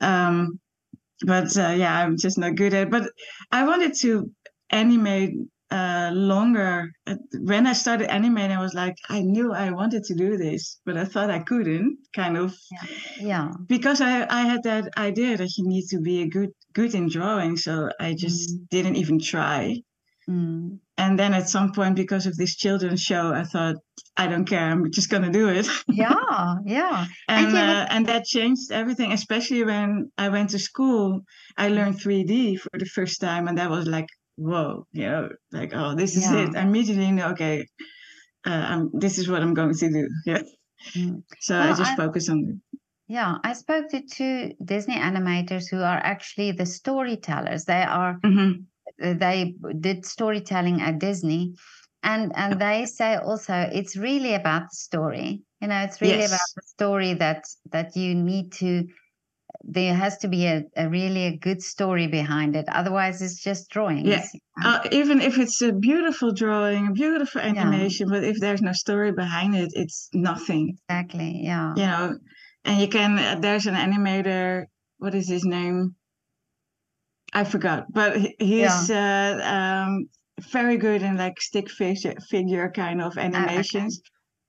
Um, 0.02 0.60
but 1.26 1.56
uh, 1.58 1.74
yeah, 1.78 1.98
I'm 2.00 2.18
just 2.18 2.38
not 2.38 2.56
good 2.56 2.74
at 2.74 2.88
it. 2.88 2.92
But 2.92 3.10
I 3.52 3.66
wanted 3.66 3.94
to 4.02 4.32
animate 4.70 5.34
uh, 5.72 6.12
longer. 6.14 6.92
Uh, 7.08 7.16
when 7.40 7.66
I 7.66 7.74
started 7.74 8.12
animating, 8.14 8.56
I 8.56 8.62
was 8.62 8.76
like, 8.76 8.96
I 9.10 9.22
knew 9.22 9.54
I 9.54 9.72
wanted 9.72 10.04
to 10.06 10.14
do 10.16 10.38
this, 10.38 10.80
but 10.86 10.98
I 10.98 11.06
thought 11.06 11.32
I 11.32 11.40
couldn't. 11.40 11.98
Kind 12.16 12.38
of, 12.38 12.56
yeah, 12.72 12.86
yeah. 13.20 13.52
because 13.68 14.00
I 14.02 14.28
I 14.30 14.42
had 14.44 14.62
that 14.64 14.90
idea 14.98 15.36
that 15.38 15.58
you 15.58 15.66
need 15.68 15.86
to 15.90 16.00
be 16.00 16.22
a 16.22 16.28
good 16.28 16.52
good 16.74 16.94
in 16.94 17.08
drawing, 17.10 17.58
so 17.58 17.90
I 18.00 18.14
just 18.14 18.50
Mm. 18.50 18.70
didn't 18.70 18.96
even 18.98 19.18
try. 19.20 19.82
Mm. 20.30 20.80
And 20.98 21.18
then 21.20 21.34
at 21.34 21.50
some 21.50 21.72
point, 21.74 21.96
because 21.96 22.26
of 22.28 22.38
this 22.38 22.56
children's 22.56 23.02
show, 23.02 23.34
I 23.34 23.44
thought, 23.44 23.76
I 24.16 24.28
don't 24.28 24.46
care, 24.46 24.70
I'm 24.72 24.90
just 24.92 25.10
gonna 25.10 25.32
do 25.32 25.50
it. 25.50 25.68
Yeah, 25.88 26.56
yeah. 26.66 27.06
And 27.28 27.48
and 27.48 27.56
uh, 27.58 27.86
and 27.90 28.06
that 28.08 28.26
changed 28.26 28.72
everything 28.72 29.12
especially 29.12 29.64
when 29.64 30.12
i 30.18 30.30
went 30.30 30.50
to 30.52 30.60
school 30.60 31.22
i 31.58 31.68
learned 31.68 31.96
3d 32.00 32.58
for 32.60 32.70
the 32.80 32.86
first 32.86 33.20
time 33.22 33.48
and 33.48 33.58
that 33.58 33.70
was 33.70 33.86
like 33.88 34.08
whoa 34.38 34.86
you 34.92 35.06
know 35.10 35.30
like 35.52 35.72
oh 35.74 35.96
this 35.96 36.16
is 36.16 36.24
Yeah. 36.32 36.44
it 36.44 36.56
I 36.56 36.62
immediately 36.62 37.12
know 37.12 37.30
okay 37.34 37.66
uh, 38.46 38.66
I'm, 38.72 38.90
this 38.94 39.18
is 39.18 39.28
what 39.30 39.42
i'm 39.42 39.54
going 39.54 39.74
to 39.76 39.90
do 39.90 40.08
yeah 40.26 40.44
Mm. 40.98 41.24
so 41.40 41.54
Well, 41.58 41.74
i 41.74 41.78
just 41.78 41.94
I- 41.94 41.96
focus 41.96 42.30
on 42.30 42.38
it 42.50 42.80
Yeah, 43.08 43.38
I 43.50 43.54
spoke 43.54 43.86
to 43.90 44.00
two 44.18 44.54
Disney 44.64 44.96
animators 45.10 45.66
who 45.72 45.80
are 45.92 46.02
actually 46.14 46.52
the 46.54 46.66
storytellers. 46.66 47.64
They 47.66 47.84
are 48.00 48.14
Mhm. 48.24 48.52
They 49.00 49.56
did 49.80 50.06
storytelling 50.06 50.82
at 50.82 51.00
Disney, 51.00 51.54
and 52.04 52.32
and 52.36 52.60
they 52.60 52.86
say 52.86 53.16
also 53.16 53.54
it's 53.72 53.96
really 53.98 54.34
about 54.34 54.64
the 54.64 54.76
story. 54.76 55.42
You 55.62 55.68
know, 55.70 55.80
it's 55.80 56.02
really 56.02 56.26
about 56.26 56.50
the 56.56 56.62
story 56.66 57.14
that 57.16 57.44
that 57.72 57.96
you 57.96 58.16
need 58.16 58.52
to. 58.54 58.88
There 59.64 59.94
has 59.94 60.18
to 60.20 60.28
be 60.28 60.46
a, 60.48 60.64
a 60.76 60.90
really 60.90 61.26
a 61.26 61.38
good 61.38 61.62
story 61.62 62.08
behind 62.08 62.56
it. 62.56 62.66
Otherwise, 62.70 63.22
it's 63.22 63.42
just 63.42 63.70
drawings. 63.70 64.08
uh, 64.64 64.80
even 64.92 65.22
if 65.22 65.38
it's 65.38 65.62
a 65.62 65.72
beautiful 65.72 66.32
drawing 66.34 66.88
a 66.88 66.92
beautiful 66.92 67.42
animation 67.42 68.08
but 68.10 68.24
if 68.24 68.38
there's 68.40 68.62
no 68.62 68.72
story 68.72 69.12
behind 69.12 69.56
it 69.56 69.70
it's 69.74 70.10
nothing 70.14 70.78
Exactly. 70.90 71.42
Yeah. 71.44 71.74
you 71.76 71.86
know 71.88 72.14
and 72.66 72.80
you 72.82 72.88
can 72.88 73.18
uh, 73.18 73.40
there's 73.40 73.66
an 73.66 73.76
animator 73.76 74.66
what 74.98 75.16
is 75.16 75.28
his 75.28 75.44
name 75.44 75.96
i 77.34 77.44
forgot 77.44 77.86
but 77.94 78.18
he- 78.18 78.36
he's 78.40 78.90
uh, 78.90 79.34
um 79.56 80.06
very 80.52 80.78
good 80.78 81.02
in 81.04 81.18
like 81.18 81.40
stick 81.42 81.70
figure 81.70 82.16
figure 82.30 82.72
kind 82.72 83.02
of 83.02 83.18
animations. 83.18 84.02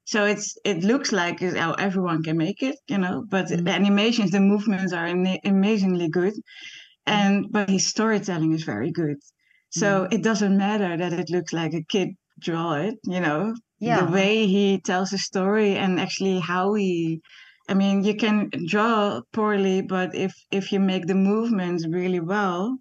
So 0.07 0.25
it's 0.33 0.57
it 0.65 0.79
looks 0.85 1.13
like 1.13 1.41
how 1.41 1.73
everyone 1.75 2.23
can 2.23 2.37
make 2.39 2.63
it 2.63 2.77
you 2.93 2.99
know 2.99 3.25
but 3.35 3.47
Mhm. 3.49 3.65
the 3.67 3.71
animations 3.81 4.31
the 4.31 4.41
movements 4.41 4.93
are 4.93 5.07
ama- 5.07 5.41
amazingly 5.45 6.09
good. 6.09 6.35
And 7.07 7.35
but 7.55 7.69
his 7.71 7.87
storytelling 7.95 8.53
is 8.53 8.65
very 8.65 8.91
good. 9.01 9.19
So 9.71 9.89
Mhm. 10.05 10.13
it 10.15 10.23
doesn't 10.23 10.57
matter 10.67 10.97
that 10.97 11.13
it 11.23 11.29
looks 11.31 11.53
like 11.53 11.75
a 11.75 11.85
kid 11.95 12.09
draw 12.47 12.75
it 12.87 12.97
you 13.15 13.21
know? 13.27 13.55
Yeah. 13.81 14.01
the 14.07 14.13
way 14.19 14.47
he 14.57 14.67
tells 14.91 15.13
a 15.13 15.19
story 15.31 15.71
and 15.83 16.01
actually 16.05 16.39
how 16.41 16.67
he 16.75 17.21
i 17.69 17.75
mean 17.75 18.05
you 18.05 18.15
can 18.17 18.51
draw 18.67 19.21
poorly 19.33 19.83
but 19.83 20.15
if 20.15 20.33
if 20.51 20.73
you 20.73 20.81
make 20.81 21.07
the 21.07 21.15
movements 21.15 21.87
really 21.89 22.21
well 22.21 22.77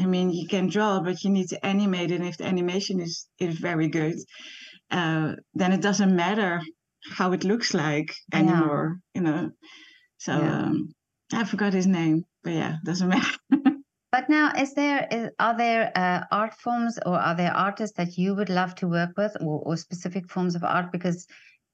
i 0.00 0.04
Mm. 0.04 0.10
mean 0.14 0.30
you 0.30 0.46
can 0.48 0.66
draw 0.68 1.00
but 1.00 1.24
you 1.24 1.30
need 1.30 1.48
to 1.48 1.64
animate 1.66 2.10
it 2.12 2.20
and 2.20 2.28
if 2.28 2.36
the 2.38 2.46
animation 2.46 3.00
is 3.00 3.14
is 3.38 3.58
very 3.58 3.88
good 3.88 4.16
uh, 4.90 5.34
then 5.60 5.72
it 5.72 5.82
doesn't 5.82 6.14
matter 6.24 6.60
how 7.18 7.32
it 7.32 7.44
looks 7.44 7.74
like 7.74 8.10
Yeah. 8.32 8.40
anymore 8.40 8.86
you 9.14 9.22
know 9.22 9.50
so 10.18 10.32
Yeah. 10.32 10.58
um 10.58 10.94
i 11.32 11.44
forgot 11.44 11.72
his 11.80 11.86
name 11.86 12.24
but 12.44 12.52
yeah 12.52 12.76
doesn't 12.84 13.08
matter 13.14 13.38
But 14.12 14.28
now, 14.28 14.52
is 14.56 14.74
there 14.74 15.08
is, 15.10 15.30
are 15.38 15.56
there 15.56 15.90
uh, 15.96 16.24
art 16.30 16.54
forms 16.54 16.98
or 17.06 17.18
are 17.18 17.34
there 17.34 17.52
artists 17.56 17.96
that 17.96 18.18
you 18.18 18.34
would 18.34 18.50
love 18.50 18.74
to 18.76 18.86
work 18.88 19.16
with, 19.16 19.34
or, 19.40 19.60
or 19.66 19.76
specific 19.76 20.30
forms 20.30 20.54
of 20.54 20.62
art? 20.64 20.92
Because 20.92 21.26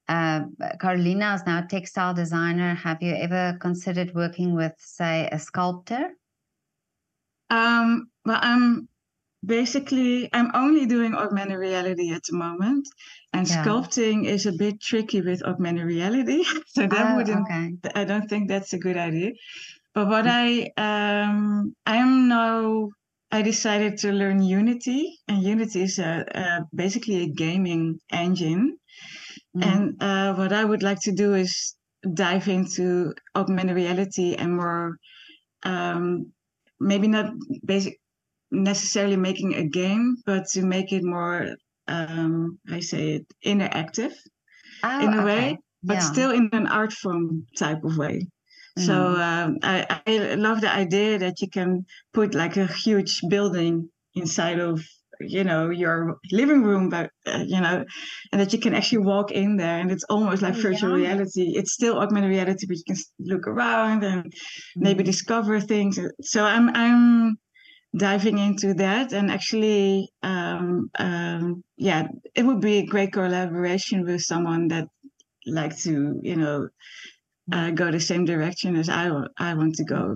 uh, 0.09 0.41
Carolina 0.81 1.35
is 1.35 1.43
now 1.45 1.63
a 1.63 1.67
textile 1.67 2.13
designer. 2.13 2.73
Have 2.75 3.01
you 3.01 3.13
ever 3.15 3.57
considered 3.61 4.13
working 4.15 4.55
with, 4.55 4.73
say, 4.79 5.29
a 5.31 5.39
sculptor? 5.39 6.11
Um, 7.49 8.09
well, 8.25 8.39
I'm 8.41 8.87
basically 9.45 10.29
I'm 10.33 10.51
only 10.55 10.85
doing 10.87 11.15
augmented 11.15 11.59
reality 11.59 12.11
at 12.13 12.23
the 12.29 12.37
moment, 12.37 12.87
and 13.33 13.47
Yeah. 13.47 13.63
sculpting 13.63 14.25
is 14.25 14.45
a 14.45 14.53
bit 14.53 14.81
tricky 14.81 15.21
with 15.21 15.43
augmented 15.43 15.85
reality. 15.85 16.43
so 16.67 16.87
that 16.87 17.09
Oh, 17.09 17.15
wouldn't 17.15 17.47
okay. 17.47 17.75
I 17.95 18.05
don't 18.05 18.27
think 18.29 18.49
that's 18.49 18.73
a 18.73 18.79
good 18.79 18.97
idea. 18.97 19.31
But 19.93 20.07
what 20.09 20.25
I 20.27 20.71
um 20.77 21.75
I'm 21.85 22.27
now 22.29 22.89
I 23.31 23.41
decided 23.43 23.97
to 23.99 24.11
learn 24.11 24.41
Unity, 24.41 25.19
and 25.27 25.43
Unity 25.43 25.83
is 25.83 25.99
a, 25.99 26.25
a 26.35 26.65
basically 26.75 27.23
a 27.23 27.27
gaming 27.29 27.99
engine. 28.11 28.77
Mm. 29.55 29.63
And 29.65 30.01
uh, 30.01 30.35
what 30.35 30.53
I 30.53 30.65
would 30.65 30.83
like 30.83 31.01
to 31.01 31.11
do 31.11 31.33
is 31.33 31.75
dive 32.13 32.47
into 32.47 33.13
augmented 33.35 33.75
reality 33.75 34.35
and 34.35 34.55
more, 34.55 34.97
um, 35.63 36.33
maybe 36.79 37.07
not 37.07 37.33
basic 37.65 37.99
necessarily 38.51 39.17
making 39.17 39.55
a 39.55 39.65
game, 39.67 40.17
but 40.25 40.47
to 40.53 40.63
make 40.63 40.93
it 40.93 41.03
more, 41.03 41.55
um, 41.87 42.59
I 42.69 42.79
say 42.81 43.15
it, 43.17 43.27
interactive 43.45 44.13
Oh, 44.83 45.05
in 45.05 45.13
a 45.13 45.21
okay. 45.23 45.25
way, 45.25 45.57
but 45.83 45.95
Yeah. 45.95 46.03
still 46.03 46.31
in 46.31 46.49
an 46.53 46.67
art 46.67 46.93
form 46.93 47.45
type 47.57 47.83
of 47.83 47.97
way. 47.97 48.27
So 48.77 48.95
Mm. 48.95 49.15
um, 49.15 49.57
I, 49.63 50.01
I 50.07 50.35
love 50.35 50.61
the 50.61 50.71
idea 50.73 51.17
that 51.19 51.41
you 51.41 51.49
can 51.49 51.85
put 52.13 52.33
like 52.33 52.57
a 52.57 52.67
huge 52.67 53.21
building 53.29 53.89
inside 54.15 54.59
of 54.59 54.81
you 55.21 55.43
know 55.43 55.69
your 55.69 56.17
living 56.31 56.63
room, 56.63 56.89
but 56.89 57.11
uh, 57.27 57.43
you 57.45 57.59
know, 57.61 57.85
and 58.31 58.41
that 58.41 58.53
you 58.53 58.59
can 58.59 58.73
actually 58.73 58.99
walk 59.05 59.31
in 59.31 59.57
there, 59.57 59.79
and 59.79 59.91
it's 59.91 60.03
almost 60.05 60.41
like 60.41 60.55
Oh, 60.55 60.61
virtual 60.61 60.91
yeah. 60.91 61.15
reality. 61.15 61.53
It's 61.55 61.73
still 61.73 61.99
augmented 61.99 62.29
reality, 62.29 62.65
but 62.67 62.77
you 62.77 62.83
can 62.87 62.97
look 63.19 63.47
around 63.47 64.03
and 64.03 64.31
maybe 64.75 65.03
Mm. 65.03 65.07
discover 65.07 65.59
things. 65.59 65.99
So 66.21 66.43
I'm 66.45 66.69
I'm 66.75 67.37
diving 67.97 68.37
into 68.39 68.73
that, 68.75 69.13
and 69.13 69.31
actually, 69.31 70.09
um, 70.23 70.89
um, 70.99 71.63
yeah, 71.77 72.07
it 72.35 72.43
would 72.45 72.61
be 72.61 72.77
a 72.79 72.85
great 72.85 73.13
collaboration 73.13 74.05
with 74.05 74.21
someone 74.21 74.67
that 74.69 74.87
like 75.47 75.77
to 75.79 76.19
you 76.23 76.35
know 76.35 76.69
uh, 77.51 77.71
go 77.71 77.91
the 77.91 77.99
same 77.99 78.25
direction 78.25 78.75
as 78.75 78.89
I 78.89 79.09
I 79.37 79.53
want 79.55 79.75
to 79.75 79.83
go. 79.85 80.15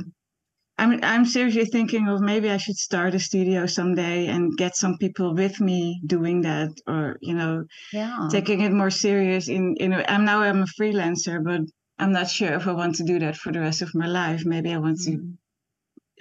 I'm 0.78 1.00
I'm 1.04 1.26
seriously 1.26 1.66
thinking 1.66 2.08
of 2.08 2.22
maybe 2.22 2.50
I 2.50 2.58
should 2.58 2.78
start 2.78 3.14
a 3.16 3.20
studio 3.20 3.66
someday 3.68 4.28
and 4.28 4.58
get 4.58 4.76
some 4.76 4.98
people 4.98 5.34
with 5.36 5.60
me 5.62 6.02
doing 6.06 6.42
that, 6.42 6.70
or 6.88 7.18
you 7.22 7.36
know, 7.36 7.66
Yeah. 7.94 8.28
taking 8.32 8.62
it 8.62 8.72
more 8.74 8.90
serious. 8.92 9.50
In 9.50 9.76
in 9.80 9.94
I'm 9.94 10.26
now 10.26 10.42
I'm 10.42 10.64
a 10.64 10.74
freelancer, 10.80 11.44
but 11.44 11.62
I'm 12.00 12.12
not 12.12 12.30
sure 12.30 12.54
if 12.54 12.68
I 12.68 12.74
want 12.74 12.96
to 12.96 13.04
do 13.04 13.20
that 13.20 13.38
for 13.38 13.52
the 13.52 13.60
rest 13.62 13.82
of 13.84 13.94
my 13.96 14.08
life. 14.08 14.46
Maybe 14.46 14.74
I 14.74 14.78
want 14.80 15.02
to, 15.04 15.12
Mm. 15.12 15.38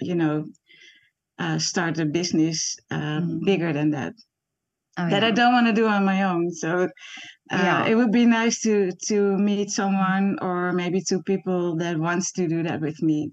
you 0.01 0.15
know, 0.15 0.45
uh, 1.39 1.59
start 1.59 1.99
a 1.99 2.05
business 2.05 2.77
uh, 2.91 3.21
Mm. 3.21 3.45
bigger 3.45 3.73
than 3.73 3.91
that. 3.91 4.13
Oh, 4.97 5.09
that 5.09 5.23
I 5.23 5.31
don't 5.31 5.53
want 5.53 5.67
to 5.67 5.73
do 5.73 5.87
on 5.87 6.05
my 6.05 6.23
own. 6.23 6.51
So 6.51 6.71
uh, 6.83 6.89
Yeah. 7.67 7.85
it 7.87 7.95
would 7.95 8.11
be 8.11 8.25
nice 8.25 8.61
to 8.61 8.91
to 9.09 9.37
meet 9.37 9.69
someone 9.71 10.37
or 10.41 10.73
maybe 10.73 11.01
two 11.01 11.21
people 11.23 11.77
that 11.77 11.97
wants 11.99 12.31
to 12.33 12.47
do 12.47 12.63
that 12.63 12.81
with 12.81 13.01
me, 13.03 13.31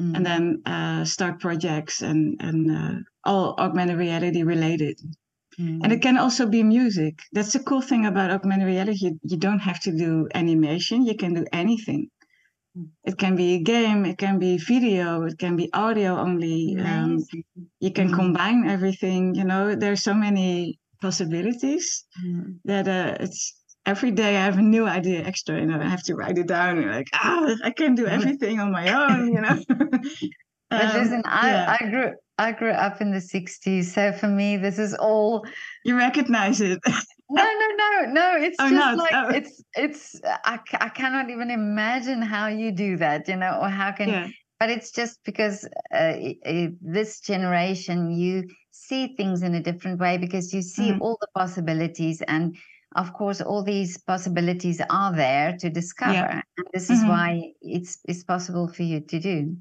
Mm. 0.00 0.16
and 0.16 0.26
then 0.26 0.42
uh, 0.66 1.04
start 1.04 1.40
projects 1.40 2.02
and 2.02 2.36
and 2.40 2.70
uh, 2.80 2.94
all 3.24 3.54
augmented 3.58 3.98
reality 3.98 4.42
related. 4.42 4.96
And 5.58 5.82
Mm. 5.84 5.92
it 5.94 6.02
can 6.02 6.18
also 6.18 6.44
be 6.56 6.62
music. 6.62 7.14
That's 7.32 7.52
the 7.54 7.60
cool 7.68 7.80
thing 7.90 8.04
about 8.06 8.30
augmented 8.30 8.66
reality. 8.68 8.98
You, 9.06 9.20
you 9.22 9.38
don't 9.46 9.60
have 9.68 9.80
to 9.86 9.92
do 10.04 10.28
animation. 10.34 11.06
You 11.06 11.16
can 11.22 11.32
do 11.34 11.44
anything. 11.52 12.02
Mm. 12.76 12.88
It 13.10 13.16
can 13.18 13.34
be 13.36 13.48
a 13.54 13.62
game. 13.74 14.04
It 14.12 14.18
can 14.18 14.38
be 14.38 14.58
video. 14.58 15.22
It 15.30 15.38
can 15.38 15.56
be 15.56 15.72
audio 15.72 16.10
only. 16.18 16.76
Um, 16.78 17.10
you 17.80 17.92
can 17.98 18.08
Mm. 18.10 18.14
combine 18.20 18.60
everything. 18.76 19.22
You 19.40 19.44
know, 19.50 19.64
there's 19.82 20.02
so 20.10 20.14
many 20.14 20.78
possibilities 21.00 21.86
Mm. 22.24 22.58
that 22.70 22.86
uh, 22.88 23.16
it's 23.24 23.40
every 23.86 24.10
day 24.10 24.36
I 24.36 24.44
have 24.44 24.58
a 24.58 24.62
new 24.62 24.86
idea 24.86 25.24
extra. 25.24 25.58
You 25.60 25.66
know, 25.66 25.80
I 25.80 25.88
have 25.88 26.02
to 26.04 26.14
write 26.14 26.38
it 26.38 26.48
down. 26.48 26.78
And 26.78 26.90
like, 26.90 27.08
ah, 27.14 27.54
I 27.64 27.70
can 27.70 27.94
do 27.94 28.06
everything 28.06 28.60
on 28.60 28.72
my 28.72 28.92
own. 28.92 29.32
You 29.32 29.40
know. 29.40 29.56
But 30.68 30.88
Um, 30.88 30.92
listen, 30.94 31.22
I, 31.24 31.48
yeah, 31.52 31.76
I 31.80 31.90
grew 31.90 32.12
I 32.38 32.52
grew 32.52 32.70
up 32.70 33.00
in 33.00 33.12
the 33.12 33.20
60s. 33.20 33.94
So 33.94 34.12
for 34.12 34.26
me, 34.28 34.56
this 34.56 34.78
is 34.78 34.94
all 34.94 35.46
you 35.84 35.96
recognize 35.96 36.60
it. 36.60 36.80
no, 37.30 37.42
no, 37.42 37.68
no, 37.76 38.12
no. 38.12 38.36
It's 38.36 38.58
Oh, 38.60 38.68
just 38.68 38.96
like 38.96 39.14
Oh. 39.14 39.28
it's 39.30 39.62
it's 39.74 40.20
I, 40.44 40.58
I 40.80 40.88
cannot 40.88 41.30
even 41.30 41.50
imagine 41.50 42.20
how 42.22 42.48
you 42.48 42.72
do 42.72 42.96
that, 42.98 43.28
you 43.28 43.36
know, 43.36 43.58
or 43.62 43.68
how 43.68 43.92
can 43.92 44.08
yeah, 44.08 44.26
but 44.58 44.70
it's 44.70 44.90
just 44.90 45.20
because 45.24 45.68
uh, 45.94 46.14
this 46.80 47.20
generation 47.20 48.10
you 48.10 48.44
see 48.70 49.14
things 49.16 49.42
in 49.42 49.54
a 49.54 49.62
different 49.62 50.00
way 50.00 50.18
because 50.18 50.52
you 50.52 50.62
see 50.62 50.92
Mhm. 50.92 51.00
all 51.00 51.16
the 51.20 51.28
possibilities 51.34 52.22
and 52.28 52.56
of 52.96 53.12
course 53.12 53.40
all 53.40 53.62
these 53.62 53.98
possibilities 53.98 54.80
are 54.90 55.12
there 55.14 55.56
to 55.60 55.70
discover 55.70 56.42
and 56.58 56.66
this 56.72 56.90
is 56.90 57.00
Mhm. 57.00 57.08
why 57.08 57.52
it's 57.60 57.98
it's 58.08 58.24
possible 58.24 58.66
for 58.68 58.82
you 58.82 59.00
to 59.00 59.18
do 59.20 59.56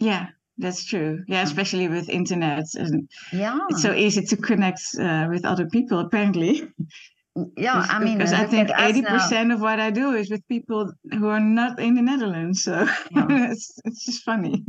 yeah, 0.00 0.28
that's 0.56 0.84
true. 0.84 1.22
Yeah, 1.28 1.42
especially 1.42 1.86
with 1.88 2.08
internet, 2.08 2.64
and 2.74 3.08
Yeah. 3.32 3.58
it's 3.68 3.82
so 3.82 3.92
easy 3.92 4.22
to 4.22 4.36
connect 4.36 4.80
uh, 4.98 5.26
with 5.30 5.44
other 5.44 5.66
people. 5.66 5.98
Apparently, 5.98 6.72
Yeah, 7.56 7.86
I 7.88 7.98
mean, 8.00 8.18
because 8.18 8.32
I 8.32 8.44
think 8.46 8.70
eighty 8.78 9.02
percent 9.02 9.52
of 9.52 9.60
what 9.60 9.78
I 9.78 9.90
do 9.90 10.12
is 10.14 10.30
with 10.30 10.42
people 10.48 10.92
who 11.12 11.28
are 11.28 11.40
not 11.40 11.78
in 11.78 11.94
the 11.94 12.02
Netherlands. 12.02 12.62
So 12.64 12.88
Yeah. 13.10 13.28
it's 13.52 13.78
it's 13.84 14.04
just 14.06 14.22
funny. 14.24 14.64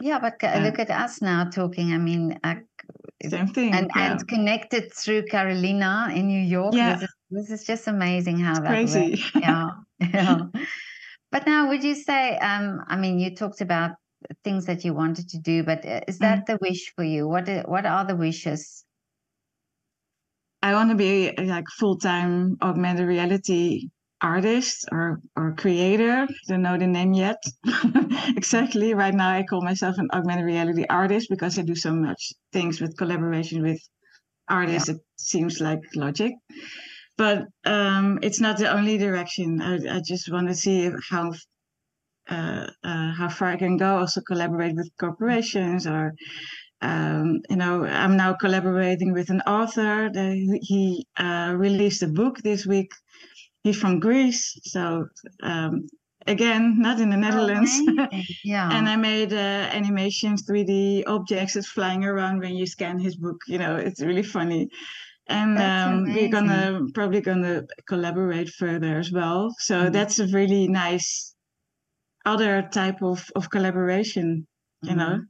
Yeah, 0.00 0.18
but 0.20 0.34
Yeah. 0.42 0.62
look 0.64 0.78
at 0.78 0.90
us 0.90 1.22
now 1.22 1.44
talking. 1.50 1.92
I 1.94 1.98
mean, 1.98 2.38
uh, 2.44 2.56
Same 3.28 3.48
thing. 3.48 3.72
and 3.74 3.90
yeah. 3.96 4.12
and 4.12 4.28
connected 4.28 4.92
through 4.92 5.24
Carolina 5.26 6.08
in 6.14 6.26
New 6.26 6.40
York. 6.42 6.74
Yeah. 6.74 6.94
This 6.96 7.02
is 7.02 7.14
this 7.30 7.50
is 7.60 7.66
just 7.66 7.86
amazing 7.88 8.38
how 8.38 8.50
it's 8.52 8.60
that 8.60 8.70
works. 8.70 8.92
crazy. 8.92 9.22
Yeah, 9.40 9.70
yeah. 10.00 10.38
But 11.30 11.46
now, 11.46 11.68
would 11.68 11.82
you 11.84 11.94
say? 11.94 12.36
Um, 12.38 12.80
I 12.88 12.96
mean, 12.96 13.18
you 13.18 13.34
talked 13.34 13.60
about 13.60 13.92
things 14.44 14.66
that 14.66 14.84
you 14.84 14.92
wanted 14.94 15.28
to 15.30 15.38
do, 15.38 15.62
but 15.64 15.84
uh, 15.86 16.00
is 16.06 16.16
Mm. 16.18 16.20
that 16.20 16.46
the 16.46 16.58
wish 16.60 16.92
for 16.94 17.04
you? 17.04 17.26
What 17.28 17.48
What 17.68 17.86
are 17.86 18.04
the 18.04 18.16
wishes? 18.16 18.84
I 20.62 20.74
want 20.74 20.90
to 20.90 20.96
be 20.96 21.32
like 21.38 21.64
full 21.78 21.98
time 21.98 22.56
augmented 22.62 23.06
reality 23.08 23.88
artist 24.22 24.86
or 24.92 25.20
or 25.36 25.54
creator. 25.54 26.26
Don't 26.48 26.62
know 26.62 26.78
the 26.78 26.86
name 26.86 27.12
yet 27.12 27.38
exactly. 28.36 28.94
Right 28.94 29.14
now, 29.14 29.30
I 29.30 29.42
call 29.42 29.62
myself 29.62 29.98
an 29.98 30.08
augmented 30.12 30.46
reality 30.46 30.84
artist 30.88 31.28
because 31.30 31.58
I 31.58 31.62
do 31.62 31.74
so 31.74 31.92
much 31.92 32.32
things 32.52 32.80
with 32.80 32.96
collaboration 32.96 33.62
with 33.62 33.80
artists. 34.48 34.88
It 34.88 35.00
seems 35.16 35.60
like 35.60 35.80
logic, 35.96 36.32
but 37.18 37.44
um, 37.64 38.18
it's 38.22 38.40
not 38.40 38.58
the 38.58 38.72
only 38.72 38.98
direction. 38.98 39.60
I 39.60 39.96
I 39.96 40.00
just 40.06 40.30
want 40.32 40.48
to 40.48 40.54
see 40.54 40.90
how. 41.10 41.32
Uh, 42.30 42.70
uh, 42.84 43.12
how 43.18 43.28
far 43.28 43.48
I 43.48 43.56
can 43.56 43.76
go, 43.76 43.98
also 43.98 44.20
collaborate 44.20 44.76
with 44.76 44.88
corporations 44.96 45.88
or 45.88 46.14
um, 46.82 47.40
you 47.48 47.56
know, 47.56 47.84
I'm 47.84 48.16
now 48.16 48.34
collaborating 48.34 49.12
with 49.12 49.30
an 49.30 49.40
author. 49.42 50.10
That 50.12 50.58
he 50.62 51.06
uh, 51.16 51.54
released 51.56 52.02
a 52.02 52.08
book 52.08 52.38
this 52.38 52.66
week. 52.66 52.90
He's 53.64 53.78
from 53.78 54.00
Greece, 54.00 54.58
so 54.64 55.06
um, 55.42 55.86
again, 56.26 56.80
not 56.80 57.00
in 57.00 57.10
the 57.10 57.16
Netherlands. 57.16 57.70
Amazing. 57.86 58.26
Yeah. 58.44 58.68
and 58.76 58.88
I 58.88 58.96
made 58.96 59.32
uh, 59.32 59.36
animations, 59.80 60.44
3D 60.46 61.04
objects 61.04 61.54
that's 61.54 61.68
flying 61.68 62.04
around 62.04 62.40
when 62.40 62.56
you 62.56 62.66
scan 62.66 62.98
his 62.98 63.16
book. 63.16 63.38
You 63.46 63.58
know, 63.58 63.76
it's 63.76 64.02
really 64.02 64.22
funny. 64.24 64.68
And 65.28 65.58
um, 65.60 66.04
we're 66.14 66.28
gonna 66.28 66.80
probably 66.94 67.20
gonna 67.20 67.62
collaborate 67.88 68.50
further 68.50 68.98
as 68.98 69.12
well. 69.12 69.54
So 69.58 69.74
Mhm. 69.88 69.92
that's 69.92 70.18
a 70.18 70.26
really 70.28 70.68
nice 70.68 71.34
other 72.24 72.62
type 72.72 73.02
of, 73.02 73.30
of 73.36 73.50
collaboration. 73.50 74.46
You 74.82 74.96
know 74.96 75.20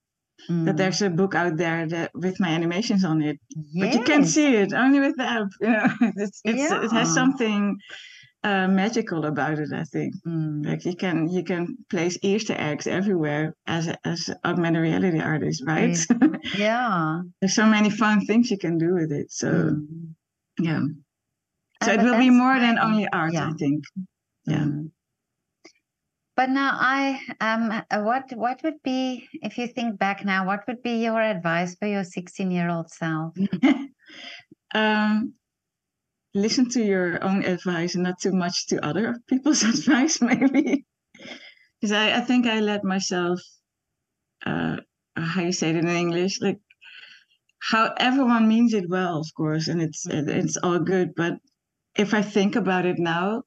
that 0.64 0.74
Mm. 0.74 0.78
there's 0.78 1.02
a 1.02 1.10
book 1.10 1.34
out 1.34 1.56
there 1.58 1.86
that 1.88 2.10
with 2.14 2.40
my 2.40 2.48
animations 2.48 3.04
on 3.04 3.22
it, 3.22 3.38
but 3.80 3.94
you 3.94 4.00
can't 4.02 4.26
see 4.26 4.56
it 4.56 4.72
only 4.74 5.00
with 5.00 5.16
the 5.16 5.24
app. 5.24 5.48
You 5.60 5.70
know, 5.70 5.86
it's, 6.16 6.40
it's 6.44 6.70
it 6.70 6.92
has 6.92 7.12
something 7.14 7.76
uh, 8.44 8.66
magical 8.68 9.24
about 9.24 9.58
it. 9.58 9.72
I 9.72 9.84
think 9.84 10.14
Mm. 10.26 10.66
like 10.66 10.84
you 10.84 10.96
can 10.96 11.28
you 11.28 11.44
can 11.44 11.76
place 11.90 12.18
Easter 12.22 12.54
eggs 12.58 12.86
everywhere 12.86 13.54
as 13.66 13.88
as 14.04 14.30
augmented 14.44 14.82
reality 14.82 15.20
artist, 15.20 15.62
right? 15.66 15.96
Yeah. 16.54 17.22
there's 17.40 17.54
so 17.54 17.66
many 17.66 17.90
fun 17.90 18.26
things 18.26 18.50
you 18.50 18.58
can 18.58 18.78
do 18.78 18.94
with 18.94 19.12
it. 19.12 19.30
So 19.30 19.48
Mm. 19.50 20.14
yeah, 20.58 20.82
Ah, 21.80 21.86
so 21.86 21.92
it 21.92 22.00
will 22.02 22.18
be 22.18 22.30
more 22.30 22.58
than 22.58 22.78
only 22.78 23.06
art. 23.12 23.32
Yeah. 23.32 23.48
I 23.48 23.52
think. 23.58 23.84
Yeah. 24.46 24.64
Mm. 24.66 24.90
But 26.34 26.48
now 26.50 26.76
I 26.80 27.20
um 27.40 27.70
uh, 27.70 28.02
what 28.02 28.32
what 28.34 28.62
would 28.64 28.82
be 28.82 29.28
if 29.42 29.58
you 29.58 29.66
think 29.66 29.98
back 29.98 30.24
now, 30.24 30.46
what 30.46 30.66
would 30.66 30.82
be 30.82 31.02
your 31.04 31.20
advice 31.20 31.74
for 31.76 31.86
your 31.86 32.04
16 32.04 32.50
year 32.50 32.70
old 32.70 32.90
self? 32.90 33.36
um, 34.74 35.34
listen 36.34 36.68
to 36.70 36.82
your 36.82 37.22
own 37.22 37.44
advice 37.44 37.94
and 37.94 38.04
not 38.04 38.20
too 38.20 38.32
much 38.32 38.66
to 38.68 38.84
other 38.84 39.16
people's 39.28 39.62
advice, 39.74 40.20
maybe. 40.20 40.84
Because 41.80 41.92
I, 41.92 42.18
I 42.18 42.20
think 42.20 42.46
I 42.46 42.60
let 42.60 42.84
myself, 42.84 43.40
uh, 44.46 44.76
how 45.16 45.42
you 45.42 45.52
say 45.52 45.70
it 45.70 45.76
in 45.76 45.88
English, 45.88 46.40
like 46.40 46.58
how 47.60 47.94
everyone 47.96 48.48
means 48.48 48.74
it 48.74 48.88
well, 48.88 49.18
of 49.18 49.32
course, 49.36 49.68
and 49.68 49.80
it's 49.80 50.06
it's 50.06 50.56
all 50.56 50.80
good. 50.80 51.14
But 51.14 51.34
if 51.96 52.14
I 52.14 52.22
think 52.22 52.56
about 52.56 52.86
it 52.86 52.98
now, 52.98 53.42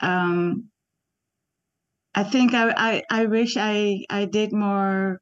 um, 0.00 0.70
I 2.14 2.24
think 2.24 2.54
I, 2.54 2.72
I 2.76 3.02
I 3.10 3.26
wish 3.26 3.56
I 3.58 4.04
I 4.08 4.24
did 4.24 4.52
more. 4.52 5.20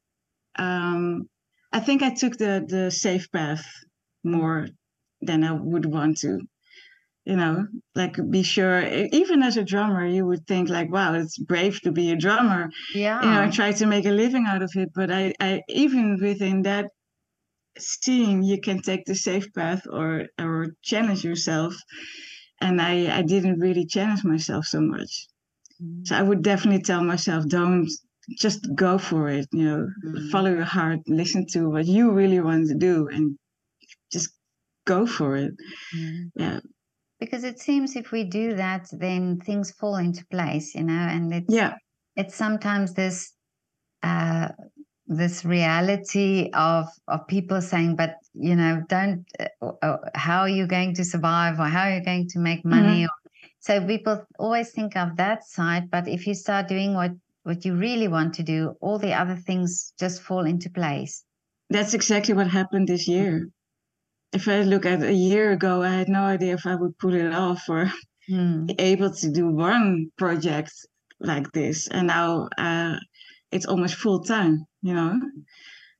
Um, 0.57 1.29
I 1.71 1.79
think 1.79 2.01
I 2.03 2.13
took 2.13 2.37
the 2.37 2.65
the 2.67 2.91
safe 2.91 3.31
path 3.31 3.65
more 4.23 4.67
than 5.21 5.43
I 5.43 5.51
would 5.53 5.85
want 5.85 6.17
to. 6.19 6.41
You 7.25 7.37
know, 7.37 7.65
like 7.95 8.17
be 8.29 8.43
sure. 8.43 8.83
Even 9.13 9.43
as 9.43 9.55
a 9.55 9.63
drummer, 9.63 10.05
you 10.05 10.25
would 10.25 10.45
think 10.45 10.67
like, 10.69 10.91
"Wow, 10.91 11.13
it's 11.13 11.37
brave 11.37 11.79
to 11.81 11.91
be 11.91 12.11
a 12.11 12.17
drummer." 12.17 12.69
Yeah. 12.93 13.21
You 13.23 13.29
know, 13.31 13.41
and 13.43 13.53
try 13.53 13.71
to 13.71 13.85
make 13.85 14.05
a 14.05 14.11
living 14.11 14.45
out 14.45 14.61
of 14.61 14.71
it. 14.75 14.89
But 14.93 15.09
I, 15.09 15.33
I 15.39 15.61
even 15.69 16.19
within 16.21 16.63
that 16.63 16.87
scene, 17.77 18.43
you 18.43 18.59
can 18.59 18.81
take 18.81 19.05
the 19.05 19.15
safe 19.15 19.47
path 19.53 19.83
or 19.89 20.25
or 20.39 20.75
challenge 20.83 21.23
yourself. 21.23 21.73
And 22.61 22.81
I 22.81 23.19
I 23.19 23.21
didn't 23.21 23.59
really 23.59 23.85
challenge 23.85 24.23
myself 24.23 24.65
so 24.65 24.81
much. 24.81 25.27
Mm. 25.81 26.05
So 26.07 26.15
I 26.15 26.21
would 26.21 26.43
definitely 26.43 26.81
tell 26.83 27.03
myself, 27.03 27.47
don't 27.47 27.89
just 28.39 28.61
go 28.75 28.97
for 28.97 29.29
it. 29.29 29.47
You 29.51 29.63
know, 29.69 29.87
Mm. 30.05 30.29
follow 30.31 30.51
your 30.51 30.69
heart, 30.77 30.99
listen 31.07 31.45
to 31.53 31.69
what 31.69 31.85
you 31.85 32.11
really 32.11 32.39
want 32.41 32.67
to 32.69 32.75
do, 32.75 33.07
and 33.07 33.37
just 34.11 34.29
go 34.85 35.05
for 35.07 35.35
it. 35.37 35.53
Mm. 35.95 36.31
Yeah, 36.35 36.59
Because 37.23 37.45
it 37.45 37.57
seems 37.57 37.95
if 37.95 38.11
we 38.11 38.25
do 38.25 38.53
that, 38.55 38.87
then 38.91 39.39
things 39.39 39.71
fall 39.71 39.95
into 39.95 40.25
place, 40.25 40.75
you 40.75 40.83
know, 40.83 41.05
and 41.15 41.33
it's 41.33 41.53
yeah, 41.53 41.75
it's 42.17 42.35
sometimes 42.35 42.93
this 42.93 43.31
uh 44.03 44.49
this 45.07 45.45
reality 45.45 46.49
of 46.53 46.85
of 47.07 47.25
people 47.27 47.61
saying 47.61 47.95
but 47.95 48.15
you 48.33 48.55
know 48.55 48.81
don't 48.89 49.25
uh, 49.39 49.71
uh, 49.81 49.97
how 50.15 50.41
are 50.41 50.55
you 50.59 50.67
going 50.67 50.93
to 50.95 51.05
survive 51.05 51.59
or 51.59 51.67
how 51.75 51.83
are 51.87 51.95
you 51.95 52.03
going 52.03 52.27
to 52.27 52.39
make 52.39 52.65
money? 52.65 53.05
Or, 53.05 53.15
so 53.59 53.85
people 53.87 54.25
always 54.37 54.71
think 54.71 54.97
of 54.97 55.15
that 55.15 55.45
side 55.45 55.89
but 55.89 56.07
if 56.07 56.27
you 56.27 56.33
start 56.33 56.67
doing 56.67 56.93
what 56.93 57.11
what 57.43 57.63
you 57.65 57.73
really 57.75 58.09
want 58.09 58.33
to 58.33 58.43
do 58.43 58.75
all 58.81 58.99
the 58.99 59.13
other 59.13 59.37
things 59.47 59.93
just 59.97 60.21
fall 60.21 60.45
into 60.45 60.69
place. 60.69 61.23
That's 61.69 61.93
exactly 61.93 62.33
what 62.33 62.49
happened 62.49 62.87
this 62.89 63.07
year. 63.07 63.47
If 64.33 64.47
I 64.47 64.61
look 64.63 64.85
at 64.85 65.03
a 65.03 65.13
year 65.13 65.51
ago, 65.51 65.81
I 65.83 65.89
had 65.89 66.09
no 66.09 66.23
idea 66.23 66.53
if 66.55 66.65
I 66.65 66.75
would 66.75 66.97
pull 66.99 67.13
it 67.13 67.33
off 67.33 67.69
or 67.69 67.91
Hmm. 68.27 68.65
be 68.67 68.75
able 68.91 69.11
to 69.11 69.31
do 69.31 69.47
one 69.49 70.11
project 70.17 70.71
like 71.19 71.51
this, 71.51 71.87
and 71.87 72.07
now 72.07 72.47
uh, 72.57 72.95
it's 73.51 73.65
almost 73.65 73.95
full 73.95 74.21
time. 74.23 74.65
You 74.81 74.93
know, 74.93 75.19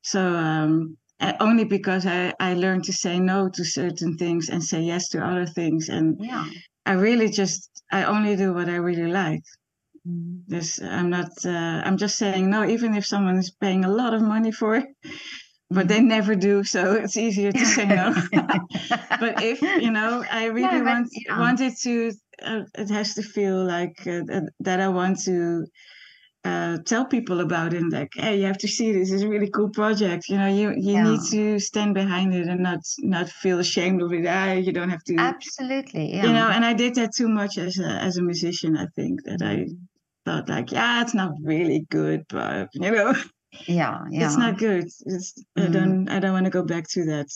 so 0.02 0.22
um, 0.36 0.98
only 1.40 1.66
because 1.66 2.06
I 2.06 2.34
I 2.40 2.54
learned 2.54 2.84
to 2.86 2.94
say 2.94 3.20
no 3.20 3.50
to 3.50 3.64
certain 3.64 4.18
things 4.18 4.50
and 4.50 4.64
say 4.64 4.82
yes 4.82 5.10
to 5.10 5.26
other 5.26 5.46
things, 5.46 5.90
and 5.90 6.18
yeah 6.20 6.46
I 6.86 6.94
really 6.94 7.30
just 7.30 7.70
I 7.92 8.04
only 8.06 8.36
do 8.36 8.54
what 8.54 8.70
I 8.70 8.76
really 8.76 9.12
like. 9.12 9.44
Mm. 10.08 10.44
This 10.48 10.82
I'm 10.82 11.10
not. 11.10 11.32
Uh, 11.46 11.82
I'm 11.86 11.98
just 11.98 12.18
saying 12.18 12.50
no, 12.50 12.66
even 12.66 12.96
if 12.96 13.06
someone 13.06 13.38
is 13.38 13.52
paying 13.52 13.86
a 13.86 13.92
lot 13.92 14.14
of 14.14 14.22
money 14.22 14.52
for 14.52 14.76
it, 14.76 14.88
but 15.74 15.88
they 15.88 16.02
never 16.02 16.36
do. 16.36 16.64
So 16.64 16.94
it's 16.94 17.18
easier 17.18 17.52
to 17.52 17.66
say 17.66 17.86
no. 17.86 18.14
but 19.20 19.42
if 19.42 19.62
you 19.62 19.92
know, 19.92 20.24
I 20.32 20.46
really 20.46 20.82
want 20.82 21.10
yeah. 21.12 21.40
wanted 21.40 21.74
to. 21.84 22.12
Uh, 22.42 22.62
it 22.76 22.90
has 22.90 23.14
to 23.14 23.22
feel 23.22 23.64
like 23.64 23.96
uh, 24.02 24.22
that, 24.26 24.50
that 24.60 24.80
I 24.82 24.90
want 24.90 25.20
to 25.24 25.66
uh, 26.44 26.78
tell 26.86 27.06
people 27.06 27.40
about 27.42 27.74
it. 27.74 27.82
and 27.82 27.92
Like, 27.92 28.10
hey, 28.16 28.40
you 28.40 28.46
have 28.46 28.58
to 28.60 28.68
see 28.68 28.92
this. 28.92 29.12
It's 29.12 29.24
a 29.24 29.28
really 29.28 29.50
cool 29.50 29.70
project. 29.70 30.28
You 30.30 30.38
know, 30.38 30.48
you 30.48 30.74
you 30.78 31.02
need 31.02 31.22
to 31.32 31.60
stand 31.60 31.94
behind 31.94 32.34
it 32.34 32.48
and 32.48 32.62
not 32.62 32.80
not 33.00 33.30
feel 33.30 33.60
ashamed 33.60 34.02
of 34.02 34.12
it. 34.14 34.26
Ah, 34.28 34.54
you 34.54 34.72
don't 34.72 34.90
have 34.90 35.04
to. 35.06 35.16
absolutely 35.18 36.14
yeah 36.16 36.26
You 36.26 36.34
know, 36.34 36.50
and 36.50 36.66
I 36.66 36.74
did 36.74 36.96
that 36.96 37.16
too 37.16 37.30
much 37.30 37.58
as 37.58 37.80
a 37.80 37.90
as 38.08 38.18
a 38.18 38.22
musician. 38.22 38.78
I 38.78 38.88
think 38.96 39.24
that 39.24 39.42
I 39.42 39.68
thought 40.26 40.50
like, 40.50 40.72
yeah, 40.72 41.02
it's 41.02 41.14
not 41.14 41.32
really 41.44 41.86
good, 41.90 42.24
but 42.30 42.70
you 42.74 42.92
know, 42.92 43.14
yeah 43.68 44.00
yeah 44.12 44.26
it's 44.26 44.38
not 44.38 44.58
good. 44.58 44.86
It's, 45.06 45.44
I 45.56 45.62
Mm. 45.62 45.72
don't 45.74 46.10
I 46.10 46.20
don't 46.20 46.34
want 46.34 46.46
to 46.46 46.52
go 46.60 46.64
back 46.64 46.88
to 46.90 47.06
that 47.06 47.28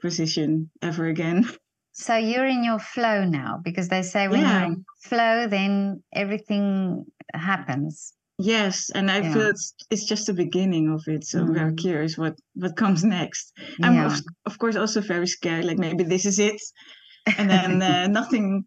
position 0.00 0.70
ever 0.82 1.06
again. 1.06 1.44
So 1.98 2.14
you're 2.14 2.44
in 2.44 2.62
your 2.62 2.78
flow 2.78 3.24
now 3.24 3.58
because 3.64 3.88
they 3.88 4.02
say 4.02 4.28
when 4.28 4.40
Yeah. 4.42 4.52
you're 4.58 4.72
in 4.74 4.84
flow, 5.04 5.46
then 5.48 6.02
everything 6.12 7.06
happens. 7.32 8.12
Yes, 8.38 8.90
and 8.90 9.10
I 9.10 9.20
Yeah. 9.22 9.32
feel 9.32 9.46
it's 9.48 9.72
it's 9.88 10.04
just 10.04 10.26
the 10.26 10.34
beginning 10.34 10.92
of 10.92 11.02
it. 11.08 11.24
So 11.24 11.40
I'm 11.40 11.54
very 11.54 11.72
Mm. 11.72 11.78
curious 11.78 12.18
what 12.18 12.34
what 12.54 12.76
comes 12.76 13.02
next. 13.02 13.52
I'm 13.82 13.94
Yeah. 13.94 14.06
of, 14.12 14.20
of 14.44 14.58
course 14.58 14.76
also 14.76 15.00
very 15.00 15.26
scared. 15.26 15.64
Like 15.64 15.78
maybe 15.78 16.04
this 16.04 16.26
is 16.26 16.38
it, 16.38 16.60
and 17.38 17.48
then 17.50 17.80
uh, 17.90 18.06
nothing 18.08 18.66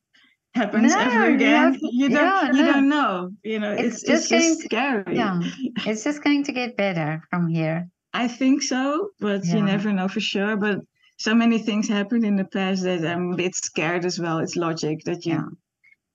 happens 0.55 0.93
No, 0.93 0.99
ever 0.99 1.29
you 1.29 1.35
again. 1.35 1.77
You 1.81 2.09
don't 2.09 2.25
yeah, 2.25 2.51
you 2.51 2.63
no. 2.65 2.73
don't 2.73 2.89
know. 2.89 3.29
You 3.43 3.59
know, 3.59 3.71
It's 3.73 4.03
it's 4.03 4.09
it's 4.09 4.29
just 4.29 4.29
just, 4.29 4.31
going 4.31 4.55
to- 4.57 4.63
scary. 5.03 5.15
Yeah, 5.17 5.39
it's 5.85 6.03
just 6.03 6.23
going 6.23 6.43
to 6.45 6.51
get 6.51 6.75
better 6.77 7.21
from 7.29 7.47
here. 7.47 7.87
I 8.13 8.27
think 8.27 8.61
so, 8.63 9.09
but 9.19 9.45
Yeah. 9.45 9.55
you 9.57 9.61
never 9.63 9.93
know 9.93 10.07
for 10.07 10.19
sure. 10.19 10.57
But 10.57 10.79
so 11.17 11.35
many 11.35 11.59
things 11.59 11.87
happened 11.87 12.25
in 12.25 12.35
the 12.35 12.45
past 12.45 12.83
that 12.83 13.05
I'm 13.05 13.33
a 13.33 13.35
bit 13.35 13.55
scared 13.55 14.05
as 14.05 14.19
well. 14.19 14.39
It's 14.39 14.55
logic 14.55 15.03
that 15.05 15.25
you 15.25 15.33
Yeah. 15.33 15.47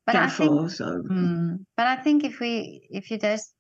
But 0.07 0.17
I 0.17 0.29
think 0.29 0.51
careful. 0.51 0.69
so 0.69 1.03
Mm, 1.11 1.65
but 1.77 1.87
I 1.87 1.97
think 1.97 2.25
if 2.25 2.41
we 2.41 2.87
if 2.91 3.11
you 3.11 3.19
just 3.19 3.55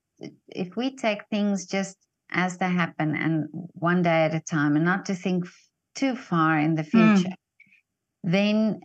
if 0.48 0.76
we 0.76 0.94
take 0.96 1.22
things 1.30 1.66
just 1.66 1.96
as 2.30 2.58
they 2.58 2.68
happen 2.68 3.14
and 3.14 3.46
one 3.90 4.02
day 4.02 4.24
at 4.24 4.34
a 4.34 4.40
time 4.40 4.76
and 4.76 4.84
not 4.84 5.06
to 5.06 5.14
think 5.14 5.44
f- 5.46 5.68
too 5.94 6.16
far 6.16 6.58
in 6.58 6.74
the 6.74 6.82
Mm. 6.82 6.90
future, 7.16 7.37
then 8.24 8.80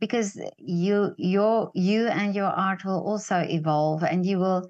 because 0.00 0.40
you 0.58 1.14
your 1.18 1.70
you 1.74 2.08
and 2.08 2.34
your 2.34 2.46
art 2.48 2.84
will 2.84 3.02
also 3.06 3.38
evolve 3.48 4.02
and 4.02 4.24
you 4.26 4.38
will 4.38 4.68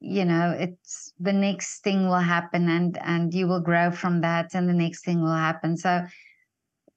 you 0.00 0.24
know 0.24 0.50
it's 0.58 1.12
the 1.18 1.32
next 1.32 1.82
thing 1.82 2.06
will 2.08 2.24
happen 2.36 2.68
and 2.68 2.98
and 3.02 3.34
you 3.34 3.46
will 3.48 3.60
grow 3.60 3.90
from 3.90 4.20
that 4.20 4.54
and 4.54 4.68
the 4.68 4.72
next 4.74 5.04
thing 5.04 5.20
will 5.22 5.34
happen 5.34 5.76
so 5.76 6.02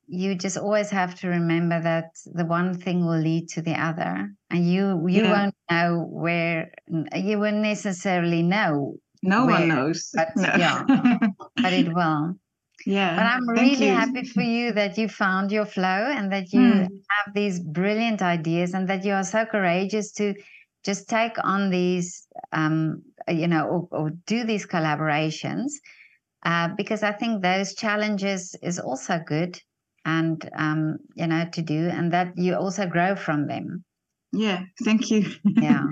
you 0.08 0.36
just 0.36 0.58
always 0.58 0.90
have 0.90 1.16
to 1.16 1.28
remember 1.30 1.82
that 1.82 2.10
the 2.26 2.46
one 2.46 2.74
thing 2.78 3.06
will 3.06 3.18
lead 3.20 3.48
to 3.50 3.62
the 3.62 3.74
other 3.74 4.30
and 4.50 4.70
you 4.70 5.08
you 5.08 5.24
Yeah. 5.24 5.32
won't 5.32 5.56
know 5.70 6.06
where 6.10 6.72
you 7.16 7.40
won't 7.40 7.58
necessarily 7.58 8.44
know 8.44 8.96
no 9.24 9.46
where, 9.46 9.60
one 9.60 9.68
knows. 9.70 10.10
but 10.14 10.30
No. 10.36 10.52
yeah. 10.58 10.84
but 11.64 11.74
it 11.74 11.94
will 11.94 12.36
yeah. 12.86 13.16
but 13.16 13.26
i'm 13.26 13.48
really 13.50 13.88
you. 13.88 13.94
happy 13.94 14.24
for 14.24 14.42
you 14.42 14.72
that 14.72 14.98
you 14.98 15.08
found 15.08 15.52
your 15.52 15.66
flow 15.66 16.12
and 16.18 16.32
that 16.32 16.52
you 16.54 16.62
Mm. 16.62 16.88
have 17.10 17.34
these 17.34 17.60
brilliant 17.60 18.22
ideas 18.22 18.74
and 18.74 18.88
that 18.88 19.04
you 19.06 19.14
are 19.14 19.24
so 19.24 19.46
courageous 19.46 20.12
to 20.12 20.34
just 20.84 21.08
take 21.10 21.34
on 21.44 21.70
these 21.70 22.28
um 22.52 23.02
you 23.28 23.48
know 23.48 23.68
or, 23.68 23.88
or 23.92 24.10
do 24.26 24.44
these 24.44 24.66
collaborations 24.66 25.72
uh, 26.46 26.70
because 26.76 27.04
i 27.04 27.12
think 27.12 27.42
those 27.42 27.76
challenges 27.76 28.56
is 28.62 28.80
also 28.80 29.20
good 29.20 29.60
and 30.06 30.50
um 30.58 30.98
you 31.16 31.28
know 31.28 31.46
to 31.54 31.62
do 31.62 31.88
and 31.90 32.12
that 32.14 32.34
you 32.38 32.56
also 32.56 32.88
grow 32.88 33.16
from 33.16 33.48
them 33.48 33.84
Yeah, 34.34 34.64
thank 34.84 35.12
you. 35.12 35.24
yeah 35.62 35.84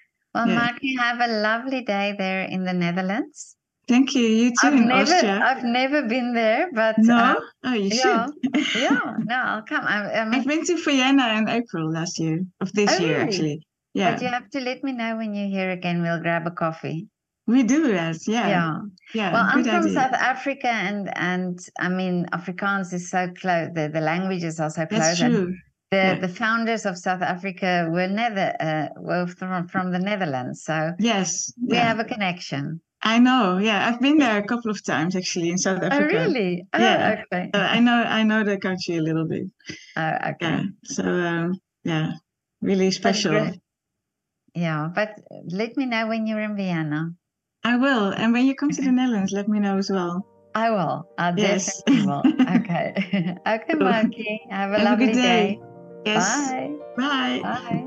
well 0.34 0.46
Yeah. 0.46 0.54
Maartje 0.58 0.78
you 0.82 0.98
have 1.00 1.20
a 1.20 1.28
lovely 1.42 1.82
day 1.82 2.14
there 2.18 2.42
in 2.44 2.64
the 2.64 2.72
netherlands 2.72 3.57
Thank 3.88 4.14
you. 4.14 4.22
You 4.40 4.50
too 4.50 4.56
i've 4.68 4.74
in 4.74 4.88
never 4.88 5.00
Austria. 5.14 5.40
i've 5.44 5.64
never 5.64 6.02
been 6.02 6.34
there 6.34 6.68
but 6.72 6.96
no? 6.98 7.16
uh, 7.16 7.34
oh, 7.64 7.72
you 7.72 7.90
yeah 7.94 8.26
should. 8.26 8.66
yeah 8.82 9.14
no 9.32 9.34
i'll 9.50 9.62
come 9.62 9.84
i, 9.86 9.96
I 10.12 10.28
I've 10.36 10.46
been 10.46 10.64
to 10.66 10.76
Vienna 10.84 11.26
in 11.38 11.48
April 11.48 11.90
last 11.98 12.18
year, 12.18 12.38
of 12.60 12.72
this 12.72 12.90
Oh, 12.92 13.02
year 13.02 13.16
really? 13.18 13.28
actually. 13.28 13.58
Yeah, 13.94 14.12
But 14.12 14.22
you 14.22 14.28
have 14.28 14.48
to 14.50 14.60
let 14.60 14.84
me 14.84 14.92
know 14.92 15.16
when 15.16 15.34
you're 15.34 15.48
here 15.58 15.70
again. 15.70 16.02
We'll 16.02 16.20
grab 16.20 16.46
a 16.46 16.50
coffee. 16.64 17.08
we 17.46 17.62
do 17.62 17.80
yes, 17.90 18.28
Yeah, 18.28 18.46
Yeah. 18.54 18.72
yeah. 19.14 19.32
Well, 19.32 19.46
I'm 19.52 19.64
from 19.64 19.84
idea. 19.86 19.94
South 20.00 20.12
Africa, 20.32 20.68
and 20.68 21.00
and 21.30 21.58
I 21.80 21.88
mean 21.88 22.26
Afrikaans 22.38 22.92
is 22.98 23.04
so 23.14 23.22
close. 23.40 23.68
The, 23.78 23.88
the 23.96 24.02
languages 24.12 24.60
are 24.60 24.70
so 24.70 24.84
close. 24.86 25.00
That's 25.00 25.18
true. 25.20 25.48
The 25.90 25.96
yeah. 25.96 26.18
the 26.24 26.28
founders 26.28 26.84
of 26.90 26.94
South 26.98 27.22
Africa 27.34 27.88
were 27.90 28.06
never 28.22 28.46
uh, 28.68 28.88
were 29.08 29.26
from 29.26 29.66
from 29.72 29.90
the 29.94 29.98
Netherlands, 30.10 30.56
so 30.68 30.76
Yes, 30.98 31.50
we 31.68 31.76
yeah. 31.76 31.88
have 31.88 31.98
a 31.98 32.04
connection. 32.14 32.64
I 33.02 33.18
know. 33.18 33.58
Yeah, 33.58 33.88
I've 33.88 34.00
been 34.00 34.18
there 34.18 34.38
a 34.38 34.42
couple 34.46 34.70
of 34.70 34.82
times 34.84 35.14
actually 35.14 35.50
in 35.50 35.58
South 35.58 35.82
Africa. 35.82 36.02
Oh, 36.02 36.06
really? 36.06 36.66
Oh, 36.72 36.78
Yeah. 36.78 37.22
okay. 37.32 37.50
I 37.54 37.80
know. 37.80 38.02
I 38.02 38.22
know 38.24 38.42
the 38.44 38.58
country 38.58 38.96
a 38.96 39.02
little 39.02 39.26
bit. 39.26 39.46
Oh, 39.96 40.12
okay. 40.30 40.36
Yeah. 40.42 40.62
So 40.84 41.04
um, 41.04 41.60
yeah, 41.84 42.12
really 42.60 42.90
special. 42.90 43.52
Yeah, 44.54 44.90
but 44.92 45.20
let 45.46 45.76
me 45.76 45.86
know 45.86 46.08
when 46.08 46.26
you're 46.26 46.40
in 46.40 46.56
Vienna. 46.56 47.14
I 47.62 47.76
will. 47.76 48.10
And 48.10 48.32
when 48.32 48.46
you 48.46 48.54
come 48.56 48.70
to 48.70 48.82
the 48.82 48.90
Netherlands, 48.90 49.32
let 49.32 49.46
me 49.48 49.60
know 49.60 49.78
as 49.78 49.90
well. 49.90 50.26
I 50.54 50.70
will. 50.70 51.06
I 51.18 51.30
Yes. 51.36 51.82
will. 51.86 52.22
Okay. 52.48 52.94
okay, 53.46 53.74
Cool. 53.74 53.86
Maartje. 53.86 54.38
Have 54.50 54.72
a 54.72 54.78
Have 54.78 54.86
a 54.86 54.90
lovely 54.90 55.06
good 55.06 55.14
day. 55.14 55.22
day. 55.22 55.60
Yes. 56.06 56.24
Bye. 56.50 56.74
Bye. 56.96 57.40
Bye. 57.42 57.84